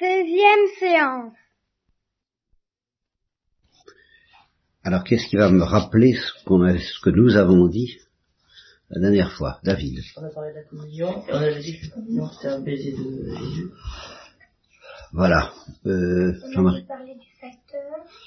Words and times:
Seizième 0.00 0.66
séance. 0.78 1.34
Alors, 4.82 5.04
qu'est-ce 5.04 5.26
qui 5.28 5.36
va 5.36 5.50
me 5.50 5.62
rappeler 5.62 6.14
ce, 6.14 6.42
qu'on 6.44 6.62
a- 6.62 6.78
ce 6.78 7.00
que 7.02 7.10
nous 7.10 7.36
avons 7.36 7.68
dit 7.68 7.98
la 8.88 9.00
dernière 9.02 9.30
fois, 9.32 9.60
David? 9.62 10.00
On 10.16 10.24
a 10.24 10.30
parlé 10.30 10.50
de 10.52 10.56
la 10.56 10.62
communion, 10.64 11.22
et 11.28 11.32
on 11.32 11.36
avait 11.36 11.60
dit 11.60 11.78
que 11.78 11.84
la 11.86 11.92
communion 11.92 12.30
c'était 12.32 12.48
un 12.48 12.60
baiser 12.60 12.92
de 12.92 13.34
Jésus. 13.36 13.70
Voilà. 15.12 15.52
Euh, 15.84 16.32
Jean-Marie, 16.54 16.84
parlé 16.86 17.14
du 17.16 17.28
facteur. 17.38 17.82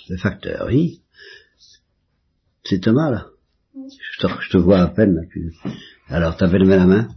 le 0.09 0.17
facteur, 0.17 0.67
oui. 0.67 1.01
C'est 2.65 2.81
Thomas, 2.81 3.09
là? 3.09 3.25
Je 3.75 4.19
te, 4.27 4.41
je 4.41 4.49
te 4.51 4.57
vois 4.57 4.79
à 4.79 4.87
peine, 4.89 5.15
là. 5.15 5.21
tu- 5.31 5.53
Alors, 6.07 6.37
t'avais 6.37 6.59
levé 6.59 6.75
la 6.77 6.85
main? 6.85 7.07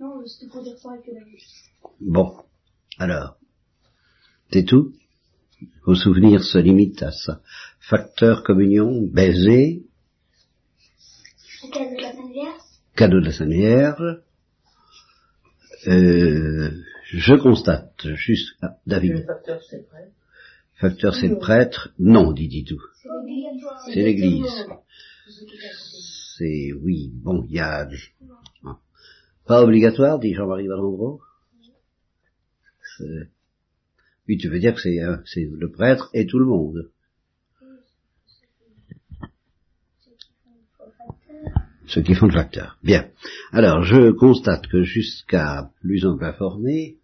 Non, 0.00 0.24
c'était 0.26 0.50
pour 0.50 0.62
dire 0.62 0.78
ça 0.78 0.92
avec 0.92 1.06
la 1.08 1.20
Bon. 2.00 2.34
Alors, 2.98 3.36
c'est 4.52 4.64
tout 4.64 4.92
Vos 5.84 5.94
souvenirs 5.94 6.42
se 6.42 6.58
limitent 6.58 7.02
à 7.02 7.10
ça. 7.10 7.40
Facteur, 7.80 8.42
communion, 8.44 9.02
baiser, 9.02 9.82
Au 11.62 11.68
cas 11.68 11.84
de 11.90 12.00
la 12.00 12.12
Sainte 12.12 12.32
Vierge. 12.32 12.60
cadeau 12.96 13.20
de 13.20 13.26
la 13.26 13.32
Sainte 13.32 13.50
Vierge. 13.50 14.22
Euh, 15.86 16.70
je 17.04 17.34
constate, 17.34 18.06
juste... 18.14 18.54
Ah, 18.62 18.76
Le 18.86 18.90
David. 18.90 19.26
facteur 19.26 19.60
c'est 19.68 19.86
prêt. 19.88 20.10
Facteur, 20.74 21.14
c'est 21.14 21.28
le 21.28 21.38
prêtre 21.38 21.92
Non, 21.98 22.32
dit 22.32 22.48
Didou. 22.48 22.80
C'est 23.86 24.02
l'église. 24.02 24.66
C'est, 26.38 26.72
oui, 26.72 27.10
bon, 27.12 27.44
il 27.48 27.52
y 27.56 27.60
a... 27.60 27.86
Ah. 28.64 28.78
Pas 29.46 29.62
obligatoire, 29.62 30.18
dit 30.18 30.32
Jean-Marie 30.34 30.68
Valandreau. 30.68 31.20
Oui, 34.30 34.38
tu 34.38 34.48
veux 34.48 34.60
dire 34.60 34.74
que 34.74 34.80
c'est, 34.80 35.02
euh, 35.02 35.16
c'est 35.24 35.50
le 35.52 35.72
prêtre 35.72 36.08
et 36.14 36.24
tout 36.24 36.38
le 36.38 36.44
monde. 36.44 36.92
Ceux 41.88 42.02
qui 42.02 42.14
font 42.14 42.26
le 42.26 42.32
facteur. 42.32 42.78
Bien. 42.84 43.10
Alors, 43.50 43.82
je 43.82 44.12
constate 44.12 44.68
que 44.68 44.84
jusqu'à 44.84 45.72
plus 45.80 46.06
en 46.06 46.16
informé, 46.22 46.98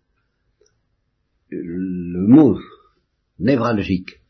le 1.50 2.28
mot 2.28 2.60
névralgique, 3.41 4.20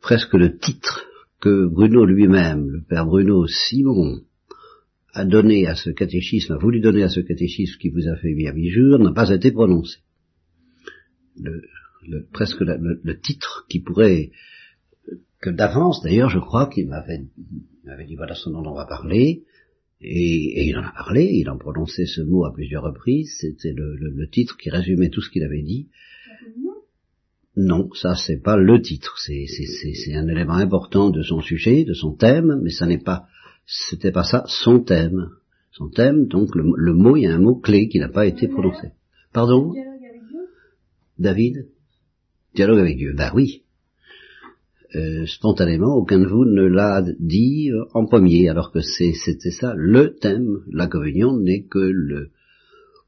presque 0.00 0.34
le 0.34 0.56
titre 0.56 1.04
que 1.40 1.66
Bruno 1.66 2.04
lui-même, 2.04 2.70
le 2.70 2.80
père 2.80 3.06
Bruno 3.06 3.48
Simon, 3.48 4.20
a 5.14 5.24
donné 5.24 5.66
à 5.66 5.74
ce 5.74 5.90
catéchisme, 5.90 6.52
a 6.52 6.58
voulu 6.58 6.78
donner 6.78 7.02
à 7.02 7.08
ce 7.08 7.18
catéchisme 7.18 7.76
qui 7.80 7.88
vous 7.88 8.06
a 8.06 8.14
fait 8.14 8.36
bien 8.36 8.52
jours, 8.68 9.00
n'a 9.00 9.12
pas 9.12 9.30
été 9.30 9.50
prononcé. 9.50 9.98
Le- 12.06 12.26
presque 12.32 12.60
la- 12.60 12.76
le, 12.76 13.00
le 13.02 13.20
titre 13.20 13.66
qui 13.68 13.80
pourrait, 13.80 14.30
que 15.40 15.50
d'avance 15.50 16.02
d'ailleurs, 16.02 16.30
je 16.30 16.38
crois 16.38 16.66
qu'il 16.68 16.88
m'avait, 16.88 17.22
m'avait 17.84 18.06
dit 18.06 18.16
voilà 18.16 18.34
ce 18.34 18.48
dont 18.50 18.64
on 18.66 18.74
va 18.74 18.86
parler, 18.86 19.44
et, 20.00 20.60
et 20.60 20.68
il 20.68 20.76
en 20.76 20.82
a 20.84 20.92
parlé, 20.92 21.24
il 21.24 21.48
en 21.50 21.58
prononçait 21.58 22.06
ce 22.06 22.20
mot 22.20 22.44
à 22.44 22.52
plusieurs 22.52 22.84
reprises, 22.84 23.34
c'était 23.40 23.72
le, 23.72 23.96
le- 23.96 24.10
le 24.10 24.28
titre 24.28 24.56
qui 24.56 24.70
résumait 24.70 25.10
tout 25.10 25.20
ce 25.20 25.30
qu'il 25.30 25.42
avait 25.42 25.62
dit. 25.62 25.88
Non, 27.56 27.88
ça 27.94 28.14
c'est 28.14 28.40
pas 28.40 28.56
le 28.56 28.80
titre, 28.80 29.16
c'est, 29.18 29.46
c'est, 29.48 29.66
c'est, 29.66 29.94
c'est 29.94 30.14
un 30.14 30.28
élément 30.28 30.54
important 30.54 31.10
de 31.10 31.22
son 31.22 31.40
sujet, 31.40 31.84
de 31.84 31.94
son 31.94 32.12
thème, 32.14 32.60
mais 32.62 32.70
ça 32.70 32.86
n'est 32.86 32.98
pas, 33.02 33.26
c'était 33.66 34.12
pas 34.12 34.22
ça 34.24 34.44
son 34.46 34.80
thème. 34.80 35.30
Son 35.72 35.88
thème, 35.88 36.26
donc 36.28 36.54
le, 36.54 36.64
le 36.76 36.94
mot, 36.94 37.16
il 37.16 37.22
y 37.22 37.26
a 37.26 37.34
un 37.34 37.38
mot 37.40 37.56
clé 37.56 37.88
qui 37.88 37.98
n'a 37.98 38.08
pas 38.08 38.26
été 38.26 38.46
prononcé. 38.48 38.88
Pardon? 39.32 39.72
David? 41.18 41.66
Dialogue 42.58 42.80
avec 42.80 42.96
Dieu. 42.96 43.14
Ben 43.16 43.30
oui. 43.36 43.62
Euh, 44.96 45.26
spontanément, 45.26 45.94
aucun 45.94 46.18
de 46.18 46.26
vous 46.26 46.44
ne 46.44 46.64
l'a 46.64 47.04
dit 47.20 47.70
euh, 47.70 47.84
en 47.94 48.04
premier, 48.04 48.48
alors 48.48 48.72
que 48.72 48.80
c'était 48.80 49.52
ça 49.52 49.74
le 49.76 50.16
thème. 50.16 50.64
La 50.72 50.88
communion 50.88 51.38
n'est 51.38 51.62
que 51.62 51.78
le, 51.78 52.30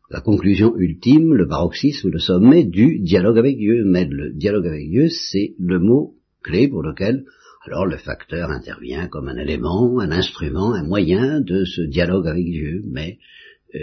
la 0.08 0.20
conclusion 0.20 0.76
ultime, 0.76 1.34
le 1.34 1.48
paroxysme, 1.48 2.10
le 2.10 2.20
sommet 2.20 2.62
du 2.62 3.00
dialogue 3.00 3.38
avec 3.38 3.56
Dieu. 3.56 3.82
Mais 3.84 4.04
le 4.04 4.32
dialogue 4.32 4.68
avec 4.68 4.88
Dieu, 4.88 5.08
c'est 5.08 5.56
le 5.58 5.80
mot 5.80 6.14
clé 6.44 6.68
pour 6.68 6.84
lequel 6.84 7.24
alors 7.66 7.86
le 7.86 7.96
facteur 7.96 8.50
intervient 8.50 9.08
comme 9.08 9.26
un 9.26 9.36
élément, 9.36 9.98
un 9.98 10.12
instrument, 10.12 10.74
un 10.74 10.84
moyen 10.84 11.40
de 11.40 11.64
ce 11.64 11.82
dialogue 11.82 12.28
avec 12.28 12.44
Dieu. 12.44 12.82
Mais 12.86 13.18
euh, 13.74 13.80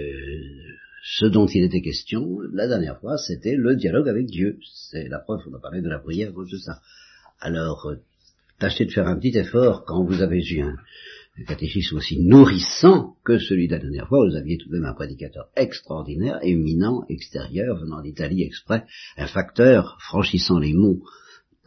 ce 1.09 1.25
dont 1.25 1.45
il 1.45 1.63
était 1.63 1.81
question 1.81 2.41
la 2.51 2.68
dernière 2.68 3.00
fois, 3.00 3.18
c'était 3.18 3.56
le 3.56 3.78
dialogue 3.78 4.09
avec 4.09 4.25
Dieu. 4.25 4.59
C'est 4.90 5.07
la 5.07 5.19
preuve, 5.19 5.40
on 5.50 5.56
a 5.56 5.59
parlé 5.59 5.81
de 5.81 5.88
la 5.88 6.00
prière 6.00 6.29
à 6.29 6.34
cause 6.34 6.51
de 6.51 6.57
ça. 6.57 6.81
Alors, 7.40 7.85
euh, 7.85 7.95
tâchez 8.59 8.85
de 8.85 8.91
faire 8.91 9.07
un 9.07 9.18
petit 9.18 9.38
effort 9.38 9.85
quand 9.85 10.03
vous 10.03 10.22
avez 10.22 10.44
eu 10.44 10.62
un, 10.62 10.75
catéchisme 11.47 11.95
aussi 11.95 12.19
nourrissant 12.19 13.16
que 13.23 13.38
celui 13.38 13.68
de 13.68 13.73
la 13.73 13.79
dernière 13.79 14.09
fois. 14.09 14.28
Vous 14.28 14.35
aviez 14.35 14.57
tout 14.57 14.68
de 14.68 14.73
même 14.73 14.85
un 14.85 14.94
prédicateur 14.94 15.47
extraordinaire, 15.56 16.40
éminent, 16.41 17.06
extérieur, 17.07 17.78
venant 17.78 18.01
d'Italie 18.01 18.44
exprès, 18.44 18.84
un 19.18 19.28
facteur 19.28 19.97
franchissant 20.01 20.59
les 20.59 20.74
monts 20.74 21.00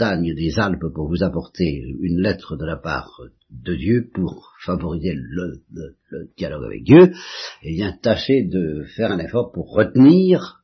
des 0.00 0.58
Alpes 0.58 0.92
pour 0.94 1.08
vous 1.08 1.22
apporter 1.22 1.82
une 2.00 2.20
lettre 2.20 2.56
de 2.56 2.64
la 2.64 2.76
part 2.76 3.20
de 3.50 3.74
Dieu 3.74 4.08
pour 4.14 4.52
favoriser 4.64 5.14
le, 5.14 5.60
dialogue 6.38 6.64
avec 6.64 6.84
Dieu, 6.84 7.12
eh 7.62 7.74
bien 7.74 7.92
tâchez 8.00 8.44
de 8.44 8.84
faire 8.96 9.12
un 9.12 9.18
effort 9.18 9.52
pour 9.52 9.70
retenir 9.72 10.62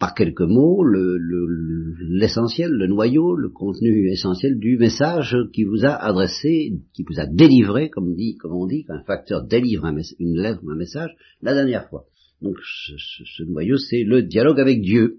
par 0.00 0.14
quelques 0.14 0.40
mots 0.40 0.82
le- 0.82 1.16
le- 1.18 1.94
l'essentiel, 2.18 2.70
le, 2.72 2.86
noyau, 2.88 3.36
le 3.36 3.50
contenu 3.50 4.10
essentiel 4.10 4.58
du 4.58 4.78
message 4.78 5.36
qui 5.52 5.62
vous 5.64 5.84
a 5.84 5.90
adressé, 5.94 6.72
qui 6.94 7.04
vous 7.04 7.20
a 7.20 7.26
délivré, 7.26 7.90
comme, 7.90 8.14
dit, 8.14 8.36
comme 8.36 8.52
on 8.56 8.66
dit, 8.66 8.84
qu'un 8.84 9.02
facteur 9.04 9.44
délivre 9.46 9.86
une 10.18 10.40
lettre 10.40 10.60
ou 10.64 10.70
un 10.70 10.76
message 10.76 11.10
la 11.42 11.54
dernière 11.54 11.88
fois. 11.88 12.06
Donc 12.42 12.56
ce 12.64 13.42
noyau, 13.44 13.76
c'est 13.76 14.02
le 14.02 14.22
dialogue 14.22 14.58
avec 14.58 14.80
Dieu. 14.80 15.18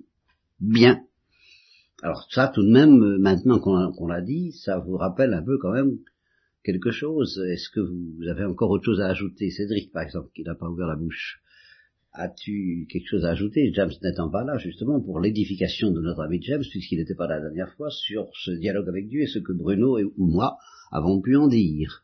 Bien. 0.59 0.99
Alors 2.03 2.27
ça, 2.31 2.47
tout 2.53 2.63
de 2.63 2.71
même, 2.71 3.01
euh, 3.03 3.19
maintenant 3.19 3.59
qu'on 3.59 4.07
l'a- 4.07 4.21
dit, 4.21 4.53
ça 4.53 4.79
vous 4.79 4.97
rappelle 4.97 5.33
un 5.33 5.43
peu 5.43 5.57
quand 5.59 5.71
même 5.71 5.99
quelque 6.63 6.91
chose. 6.91 7.39
Est-ce 7.49 7.69
que 7.69 7.79
vous 7.79 8.27
avez 8.27 8.43
encore 8.45 8.71
autre 8.71 8.85
chose 8.85 9.01
à 9.01 9.07
ajouter? 9.07 9.51
Cédric, 9.51 9.91
par 9.91 10.03
exemple, 10.03 10.29
qui 10.33 10.43
n'a 10.43 10.55
pas 10.55 10.67
ouvert 10.67 10.87
la 10.87 10.95
bouche. 10.95 11.41
As-tu 12.13 12.87
quelque 12.89 13.07
chose 13.07 13.23
à 13.23 13.29
ajouter, 13.29 13.71
James 13.73 13.91
n'étant 14.03 14.29
pas 14.29 14.43
là, 14.43 14.57
justement, 14.57 14.99
pour 14.99 15.19
l'édification 15.19 15.91
de 15.91 16.01
notre 16.01 16.21
ami 16.21 16.41
James, 16.41 16.63
puisqu'il 16.69 16.97
n'était 16.97 17.15
pas 17.15 17.27
là 17.27 17.35
la 17.35 17.43
dernière 17.49 17.73
fois, 17.75 17.89
sur 17.89 18.29
ce 18.33 18.51
dialogue 18.51 18.89
avec 18.89 19.07
Dieu 19.07 19.21
et 19.21 19.27
ce 19.27 19.39
que 19.39 19.53
Bruno 19.53 19.97
et, 19.97 20.03
ou 20.03 20.25
moi 20.27 20.57
avons 20.91 21.21
pu 21.21 21.35
en 21.35 21.47
dire 21.47 22.03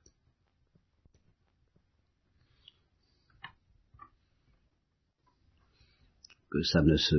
Que 6.49 6.63
ça 6.63 6.81
ne 6.81 6.95
se 6.95 7.15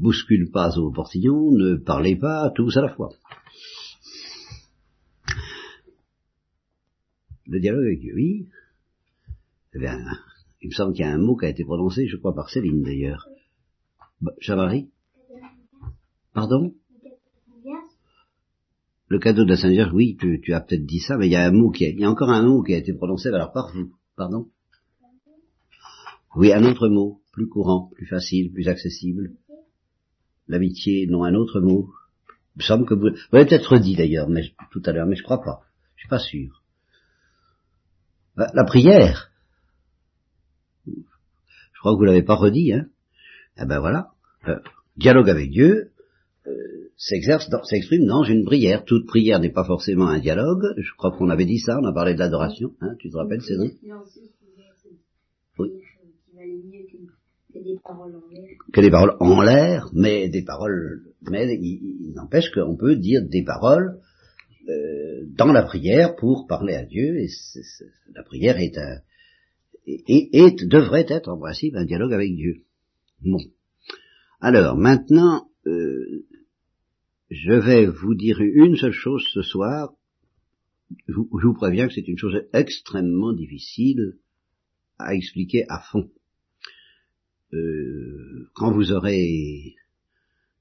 bouscule 0.00 0.50
pas 0.50 0.78
au 0.78 0.90
portillon, 0.90 1.50
ne 1.52 1.76
parlez 1.76 2.16
pas 2.16 2.50
tous 2.54 2.76
à 2.76 2.82
la 2.82 2.94
fois. 2.94 3.10
Le 7.46 7.60
dialogue 7.60 7.84
avec 7.84 8.00
Dieu, 8.00 8.14
oui. 8.14 8.48
Eh 9.74 9.78
bien, 9.78 9.98
il 10.62 10.68
me 10.68 10.74
semble 10.74 10.94
qu'il 10.94 11.04
y 11.04 11.08
a 11.08 11.12
un 11.12 11.18
mot 11.18 11.36
qui 11.36 11.46
a 11.46 11.48
été 11.48 11.64
prononcé, 11.64 12.06
je 12.06 12.16
crois, 12.16 12.34
par 12.34 12.48
Céline 12.48 12.82
d'ailleurs. 12.82 13.28
Jean-Marie 14.40 14.88
Pardon? 16.32 16.74
Le 19.08 19.18
cadeau 19.18 19.44
de 19.44 19.50
la 19.50 19.56
Sainte 19.56 19.72
Vierge, 19.72 19.92
oui, 19.92 20.16
tu, 20.20 20.40
tu 20.40 20.52
as 20.52 20.60
peut-être 20.60 20.86
dit 20.86 21.00
ça, 21.00 21.16
mais 21.16 21.26
il 21.26 21.32
y 21.32 21.36
a 21.36 21.44
un 21.44 21.50
mot 21.50 21.70
qui 21.70 21.84
a, 21.84 21.88
il 21.88 21.98
y 21.98 22.04
a 22.04 22.10
encore 22.10 22.30
un 22.30 22.42
mot 22.42 22.62
qui 22.62 22.74
a 22.74 22.78
été 22.78 22.92
prononcé 22.92 23.28
alors 23.28 23.52
par 23.52 23.72
vous. 23.74 23.92
Pardon? 24.16 24.46
Oui, 26.36 26.52
un 26.52 26.64
autre 26.64 26.88
mot, 26.88 27.20
plus 27.32 27.48
courant, 27.48 27.90
plus 27.96 28.06
facile, 28.06 28.52
plus 28.52 28.68
accessible. 28.68 29.32
L'amitié, 30.50 31.06
non, 31.06 31.22
un 31.24 31.34
autre 31.34 31.60
mot. 31.60 31.88
Il 32.56 32.58
me 32.58 32.62
semble 32.64 32.84
que 32.84 32.94
vous, 32.94 33.10
vous 33.10 33.32
l'avez 33.32 33.46
peut-être 33.46 33.78
dit 33.78 33.94
d'ailleurs, 33.94 34.28
mais 34.28 34.42
tout 34.72 34.82
à 34.84 34.92
l'heure, 34.92 35.06
mais 35.06 35.14
je 35.14 35.22
crois 35.22 35.40
pas. 35.40 35.60
Je 35.94 36.02
suis 36.02 36.08
pas 36.08 36.18
sûr. 36.18 36.62
Bah, 38.36 38.50
La 38.52 38.64
prière. 38.64 39.30
Je 40.86 41.78
crois 41.78 41.92
que 41.92 41.98
vous 41.98 42.04
l'avez 42.04 42.24
pas 42.24 42.34
redit, 42.34 42.72
hein. 42.72 42.86
Eh 43.56 43.64
ben 43.64 43.78
voilà. 43.78 44.10
Euh, 44.48 44.58
dialogue 44.96 45.30
avec 45.30 45.50
Dieu 45.50 45.92
euh, 46.46 46.90
s'exerce, 46.96 47.48
s'exprime 47.64 48.06
dans 48.06 48.24
une 48.24 48.44
prière. 48.44 48.84
Toute 48.84 49.06
prière 49.06 49.38
n'est 49.38 49.52
pas 49.52 49.64
forcément 49.64 50.08
un 50.08 50.18
dialogue. 50.18 50.74
Je 50.76 50.92
crois 50.96 51.12
qu'on 51.12 51.30
avait 51.30 51.44
dit 51.44 51.58
ça. 51.58 51.78
On 51.80 51.86
a 51.86 51.92
parlé 51.92 52.14
de 52.14 52.18
l'adoration. 52.18 52.74
Hein, 52.80 52.96
tu 52.98 53.08
te 53.08 53.16
rappelles, 53.16 53.42
Cédric 53.42 53.78
Oui. 55.58 55.70
Que 58.72 58.80
des 58.80 58.90
paroles 58.90 59.16
en 59.20 59.40
l'air. 59.42 59.90
mais 59.92 60.28
des 60.28 60.42
paroles, 60.42 61.02
mais 61.30 61.58
il, 61.60 62.12
n'empêche 62.14 62.50
qu'on 62.50 62.76
peut 62.76 62.96
dire 62.96 63.22
des 63.22 63.44
paroles 63.44 63.98
euh, 64.68 65.26
dans 65.36 65.52
la 65.52 65.62
prière 65.62 66.16
pour 66.16 66.46
parler 66.46 66.74
à 66.74 66.84
Dieu, 66.84 67.18
et 67.18 67.28
la 68.14 68.22
prière 68.22 68.58
est 68.58 68.78
un, 68.78 69.00
et, 69.86 70.56
devrait 70.62 71.06
être 71.08 71.28
en 71.28 71.38
principe 71.38 71.74
un 71.74 71.84
dialogue 71.84 72.12
avec 72.12 72.34
Dieu. 72.34 72.62
Bon. 73.22 73.40
Alors 74.40 74.76
maintenant, 74.76 75.48
euh, 75.66 76.24
je 77.30 77.52
vais 77.52 77.86
vous 77.86 78.14
dire 78.14 78.40
une 78.40 78.76
seule 78.76 78.92
chose 78.92 79.24
ce 79.32 79.42
soir. 79.42 79.92
Je 81.06 81.14
vous 81.14 81.54
préviens 81.54 81.86
que 81.86 81.94
c'est 81.94 82.08
une 82.08 82.18
chose 82.18 82.42
extrêmement 82.52 83.32
difficile 83.32 84.18
à 84.98 85.14
expliquer 85.14 85.64
à 85.68 85.80
fond. 85.80 86.10
Euh, 87.52 88.48
quand 88.54 88.72
vous 88.72 88.92
aurez 88.92 89.74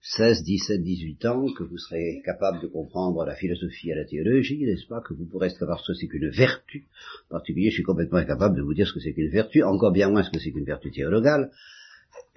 16, 0.02 0.44
17, 0.44 0.82
18 0.82 1.26
ans, 1.26 1.46
que 1.54 1.64
vous 1.64 1.78
serez 1.78 2.22
capable 2.24 2.62
de 2.62 2.68
comprendre 2.68 3.26
la 3.26 3.36
philosophie 3.36 3.92
et 3.92 3.96
la 3.96 4.06
théologie, 4.06 4.64
n'est-ce 4.64 4.88
pas, 4.88 5.02
que 5.02 5.14
vous 5.14 5.26
pourrez 5.26 5.50
savoir 5.50 5.80
ce 5.82 5.92
que 5.92 5.98
c'est 5.98 6.08
qu'une 6.08 6.30
vertu. 6.30 6.88
En 7.30 7.36
particulier, 7.36 7.70
je 7.70 7.76
suis 7.76 7.84
complètement 7.84 8.20
incapable 8.20 8.56
de 8.56 8.62
vous 8.62 8.74
dire 8.74 8.88
ce 8.88 8.94
que 8.94 9.00
c'est 9.00 9.14
qu'une 9.14 9.30
vertu, 9.30 9.62
encore 9.64 9.92
bien 9.92 10.10
moins 10.10 10.24
ce 10.24 10.32
que 10.32 10.40
c'est 10.40 10.52
qu'une 10.52 10.66
vertu 10.66 10.92
théologale. 10.92 11.52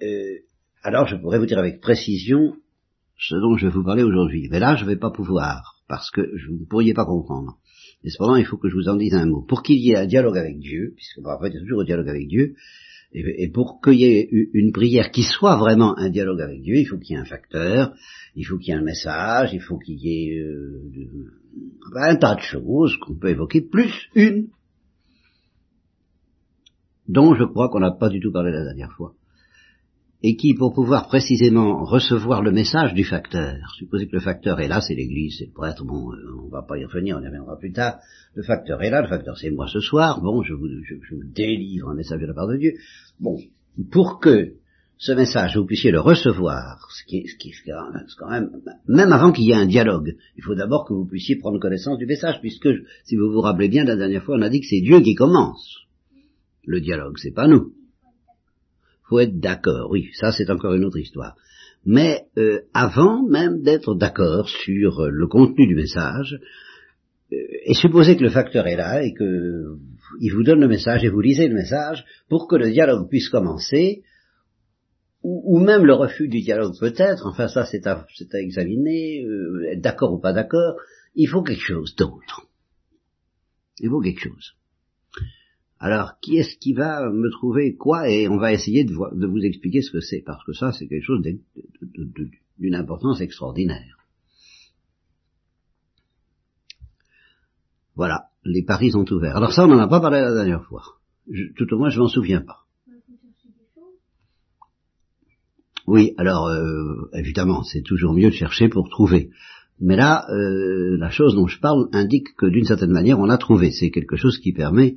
Euh, 0.01 0.39
alors 0.83 1.07
je 1.07 1.15
pourrais 1.15 1.39
vous 1.39 1.45
dire 1.45 1.59
avec 1.59 1.79
précision 1.79 2.55
ce 3.17 3.35
dont 3.35 3.55
je 3.55 3.67
vais 3.67 3.73
vous 3.73 3.83
parler 3.83 4.03
aujourd'hui. 4.03 4.49
Mais 4.51 4.59
là, 4.59 4.75
je 4.75 4.83
ne 4.83 4.89
vais 4.89 4.97
pas 4.97 5.11
pouvoir, 5.11 5.81
parce 5.87 6.11
que 6.11 6.21
vous 6.21 6.59
ne 6.59 6.65
pourriez 6.65 6.93
pas 6.93 7.05
comprendre. 7.05 7.57
Et 8.03 8.09
cependant, 8.09 8.35
il 8.35 8.45
faut 8.45 8.57
que 8.57 8.69
je 8.69 8.75
vous 8.75 8.89
en 8.89 8.97
dise 8.97 9.13
un 9.13 9.25
mot. 9.25 9.41
Pour 9.41 9.63
qu'il 9.63 9.77
y 9.77 9.91
ait 9.91 9.97
un 9.97 10.05
dialogue 10.05 10.37
avec 10.37 10.59
Dieu, 10.59 10.93
puisque 10.95 11.21
bon, 11.21 11.29
après, 11.29 11.49
il 11.49 11.55
y 11.55 11.57
a 11.57 11.61
toujours 11.61 11.81
un 11.81 11.85
dialogue 11.85 12.09
avec 12.09 12.27
Dieu, 12.27 12.55
et, 13.13 13.47
pour 13.49 13.79
qu'il 13.81 13.95
y 13.95 14.05
ait 14.05 14.27
une 14.53 14.71
prière 14.71 15.11
qui 15.11 15.23
soit 15.23 15.57
vraiment 15.57 15.97
un 15.97 16.09
dialogue 16.09 16.41
avec 16.41 16.61
Dieu, 16.61 16.77
il 16.77 16.85
faut 16.85 16.97
qu'il 16.97 17.15
y 17.15 17.19
ait 17.19 17.21
un 17.21 17.25
facteur, 17.25 17.93
il 18.35 18.45
faut 18.45 18.57
qu'il 18.57 18.69
y 18.69 18.71
ait 18.71 18.79
un 18.79 18.83
message, 18.83 19.53
il 19.53 19.61
faut 19.61 19.77
qu'il 19.77 19.99
y 19.99 20.29
ait 20.29 20.39
euh, 20.39 20.81
un 21.95 22.15
tas 22.15 22.35
de 22.35 22.41
choses 22.41 22.97
qu'on 22.97 23.15
peut 23.15 23.29
évoquer, 23.29 23.61
plus 23.61 24.09
une 24.15 24.47
dont 27.07 27.35
je 27.35 27.43
crois 27.43 27.69
qu'on 27.69 27.81
n'a 27.81 27.91
pas 27.91 28.09
du 28.09 28.19
tout 28.19 28.31
parlé 28.31 28.51
la 28.51 28.63
dernière 28.63 28.93
fois 28.93 29.13
et 30.25 30.37
qui, 30.37 30.53
pour 30.53 30.73
pouvoir 30.73 31.07
précisément 31.07 31.83
recevoir 31.83 32.41
le 32.41 32.51
message 32.51 32.93
du 32.93 33.03
facteur, 33.03 33.57
supposez 33.77 34.07
que 34.07 34.15
le 34.15 34.21
facteur 34.21 34.61
est 34.61 34.69
là, 34.69 34.79
c'est 34.79 34.95
l'Église, 34.95 35.35
c'est 35.37 35.47
le 35.47 35.51
prêtre, 35.51 35.83
bon, 35.83 36.13
euh, 36.13 36.45
on 36.45 36.47
va 36.47 36.61
pas 36.61 36.77
y 36.77 36.85
revenir, 36.85 37.17
on 37.17 37.21
y 37.21 37.27
reviendra 37.27 37.59
plus 37.59 37.73
tard, 37.73 37.99
le 38.33 38.41
facteur 38.41 38.81
est 38.81 38.89
là, 38.89 39.01
le 39.01 39.09
facteur 39.09 39.37
c'est 39.37 39.51
moi 39.51 39.67
ce 39.67 39.81
soir, 39.81 40.21
bon, 40.21 40.41
je 40.41 40.53
vous, 40.53 40.69
je, 40.85 40.95
vous, 40.95 41.23
délivre 41.35 41.89
un 41.89 41.95
message 41.95 42.21
de 42.21 42.25
la 42.25 42.33
part 42.33 42.47
de 42.47 42.55
Dieu, 42.55 42.71
bon, 43.19 43.37
pour 43.91 44.21
que 44.21 44.53
ce 44.97 45.11
message, 45.11 45.57
vous 45.57 45.65
puissiez 45.65 45.91
le 45.91 45.99
recevoir, 45.99 46.87
ce 46.89 47.03
qui 47.03 47.27
ce 47.27 47.35
qui 47.35 47.51
quand 48.17 48.29
même, 48.29 48.49
même 48.87 49.11
avant 49.11 49.33
qu'il 49.33 49.43
y 49.43 49.51
ait 49.51 49.55
un 49.55 49.65
dialogue, 49.65 50.15
il 50.37 50.43
faut 50.43 50.55
d'abord 50.55 50.85
que 50.85 50.93
vous 50.93 51.05
puissiez 51.05 51.35
prendre 51.35 51.59
connaissance 51.59 51.97
du 51.97 52.05
message, 52.05 52.39
puisque, 52.39 52.69
si 53.03 53.17
vous 53.17 53.29
vous 53.29 53.41
rappelez 53.41 53.67
bien, 53.67 53.83
la 53.83 53.97
dernière 53.97 54.23
fois, 54.23 54.37
on 54.37 54.41
a 54.41 54.49
dit 54.49 54.61
que 54.61 54.67
c'est 54.67 54.79
Dieu 54.79 55.01
qui 55.01 55.15
commence 55.15 55.79
le 56.65 56.79
dialogue, 56.79 57.17
c'est 57.17 57.33
pas 57.33 57.49
nous 57.49 57.73
faut 59.13 59.19
être 59.19 59.39
d'accord, 59.39 59.91
oui, 59.91 60.09
ça 60.13 60.31
c'est 60.31 60.49
encore 60.49 60.73
une 60.73 60.85
autre 60.85 60.97
histoire. 60.97 61.35
Mais 61.85 62.25
euh, 62.37 62.61
avant 62.73 63.21
même 63.27 63.61
d'être 63.61 63.93
d'accord 63.93 64.49
sur 64.49 65.01
euh, 65.01 65.09
le 65.09 65.27
contenu 65.27 65.67
du 65.67 65.75
message, 65.75 66.39
euh, 67.31 67.35
et 67.65 67.75
supposer 67.75 68.17
que 68.17 68.23
le 68.23 68.31
facteur 68.31 68.65
est 68.65 68.75
là 68.75 69.03
et 69.03 69.13
que 69.13 69.77
il 70.19 70.33
vous 70.33 70.43
donne 70.43 70.61
le 70.61 70.67
message 70.67 71.03
et 71.03 71.09
vous 71.09 71.21
lisez 71.21 71.47
le 71.47 71.53
message 71.53 72.03
pour 72.27 72.47
que 72.47 72.55
le 72.55 72.71
dialogue 72.71 73.07
puisse 73.07 73.29
commencer, 73.29 74.01
ou, 75.21 75.59
même 75.59 75.85
le 75.85 75.93
refus 75.93 76.27
du 76.27 76.41
dialogue 76.41 76.73
peut-être, 76.79 77.27
enfin 77.27 77.47
ça 77.47 77.65
c'est 77.65 77.87
à, 77.87 78.05
examiner, 78.33 79.25
être 79.71 79.79
d'accord 79.79 80.11
ou 80.11 80.19
pas 80.19 80.33
d'accord, 80.33 80.75
il 81.15 81.27
faut 81.27 81.43
quelque 81.43 81.63
chose 81.63 81.95
d'autre. 81.95 82.47
Il 83.79 83.89
faut 83.89 84.01
quelque 84.01 84.19
chose. 84.19 84.53
Alors, 85.83 86.13
qui 86.21 86.37
est-ce 86.37 86.55
qui 86.55 86.71
va 86.71 87.09
me 87.09 87.29
trouver 87.29 87.75
quoi? 87.75 88.09
Et 88.09 88.29
on 88.29 88.37
va 88.37 88.53
essayer 88.53 88.85
de, 88.85 88.93
vous 88.93 89.43
expliquer 89.43 89.81
ce 89.81 89.91
que 89.91 89.99
c'est, 89.99 90.21
parce 90.25 90.41
que 90.45 90.53
ça, 90.53 90.71
c'est 90.71 90.87
quelque 90.87 91.03
chose 91.03 91.21
d'une 92.57 92.75
importance 92.75 93.19
extraordinaire. 93.19 93.97
Voilà, 97.97 98.29
les 98.45 98.63
paris 98.63 98.91
sont 98.91 99.11
ouverts. 99.11 99.35
Alors 99.35 99.51
ça, 99.51 99.65
on 99.65 99.67
n'en 99.67 99.79
a 99.79 99.89
pas 99.89 99.99
parlé 99.99 100.21
la 100.21 100.33
dernière 100.33 100.63
fois. 100.63 100.83
tout 101.57 101.73
au 101.73 101.77
moins, 101.77 101.89
je 101.89 101.99
m'en 101.99 102.07
souviens 102.07 102.39
pas. 102.39 102.59
Oui, 105.85 106.13
alors 106.15 106.47
euh, 106.47 107.09
évidemment, 107.13 107.61
c'est 107.63 107.81
toujours 107.81 108.13
mieux 108.13 108.29
de 108.29 108.35
chercher 108.35 108.69
pour 108.69 108.89
trouver. 108.89 109.31
Mais 109.81 109.97
là, 109.97 110.25
euh, 110.29 110.95
la 110.97 111.09
chose 111.09 111.35
dont 111.35 111.47
je 111.47 111.59
parle 111.59 111.89
indique 111.91 112.37
que 112.37 112.45
d'une 112.45 112.63
certaine 112.63 112.93
manière, 112.93 113.19
on 113.19 113.27
a 113.27 113.37
trouvé. 113.37 113.71
C'est 113.71 113.91
quelque 113.91 114.15
chose 114.15 114.37
qui 114.37 114.53
permet 114.53 114.95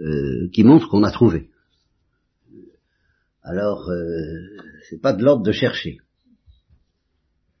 euh, 0.00 0.48
qui 0.52 0.64
montre 0.64 0.88
qu'on 0.88 1.04
a 1.04 1.10
trouvé. 1.10 1.50
Alors, 3.42 3.90
euh, 3.90 4.56
c'est 4.88 5.00
pas 5.00 5.12
de 5.12 5.22
l'ordre 5.22 5.42
de 5.42 5.52
chercher. 5.52 5.98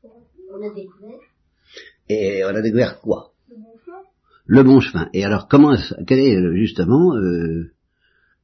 On 0.04 0.62
a 0.62 0.74
découvert. 0.74 1.18
Et 2.08 2.44
on 2.44 2.48
a 2.48 2.62
découvert 2.62 3.00
quoi? 3.00 3.32
Le 3.48 3.56
bon 3.56 3.78
chemin. 3.84 4.02
Le 4.46 4.62
bon 4.62 4.80
chemin. 4.80 5.10
Et 5.12 5.24
alors, 5.24 5.48
comment, 5.48 5.76
quel 6.06 6.18
est 6.18 6.56
justement, 6.56 7.16
euh, 7.16 7.72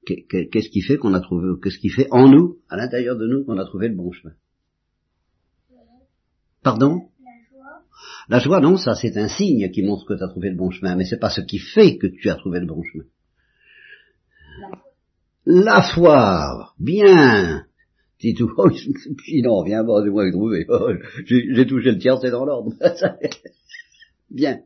qu'est-ce 0.05 0.69
qui 0.70 0.82
fait 0.82 0.96
qu'on 0.96 1.14
a 1.14 1.20
trouvé, 1.20 1.61
qu'est-ce 1.62 1.79
qui 1.79 1.90
fait 1.90 2.08
en 2.11 2.29
nous, 2.29 2.58
à 2.69 2.76
l'intérieur 2.76 3.17
de 3.17 3.26
nous, 3.26 3.44
qu'on 3.44 3.58
a 3.58 3.64
trouvé 3.64 3.88
le 3.88 3.94
bon 3.94 4.11
chemin? 4.11 4.35
Pardon? 6.62 7.08
La 7.20 7.31
joie. 7.50 7.82
La 8.29 8.38
joie, 8.40 8.61
non, 8.61 8.76
ça 8.76 8.94
c'est 8.94 9.17
un 9.17 9.29
signe 9.29 9.70
qui 9.70 9.82
montre 9.82 10.06
que 10.06 10.14
tu 10.14 10.25
as 10.25 10.29
trouvé 10.29 10.50
le 10.50 10.56
bon 10.56 10.70
chemin, 10.70 10.96
mais 10.96 11.05
c'est 11.05 11.20
pas 11.20 11.31
ce 11.31 11.43
qui 11.43 11.58
fait 11.58 11.99
que 11.99 12.06
tu 12.06 12.31
as 12.31 12.37
trouvé 12.37 12.61
le 12.61 12.67
bon 12.67 12.82
chemin. 12.82 13.05
La 15.47 15.83
foire, 15.83 16.75
bien. 16.79 17.65
Si 18.19 18.35
tout, 18.35 18.51
oh, 18.57 18.69
sinon, 19.25 19.63
viens 19.63 19.85
voir, 19.85 20.03
c'est 20.05 20.11
moi 20.11 20.27
qui 20.27 20.33
trouvé. 20.33 20.67
Oh, 20.69 20.91
j'ai 21.25 21.67
touché 21.67 21.93
le 21.93 21.99
tiers, 21.99 22.19
c'est 22.21 22.31
dans 22.31 22.45
l'ordre. 22.45 22.73
bien. 24.31 24.61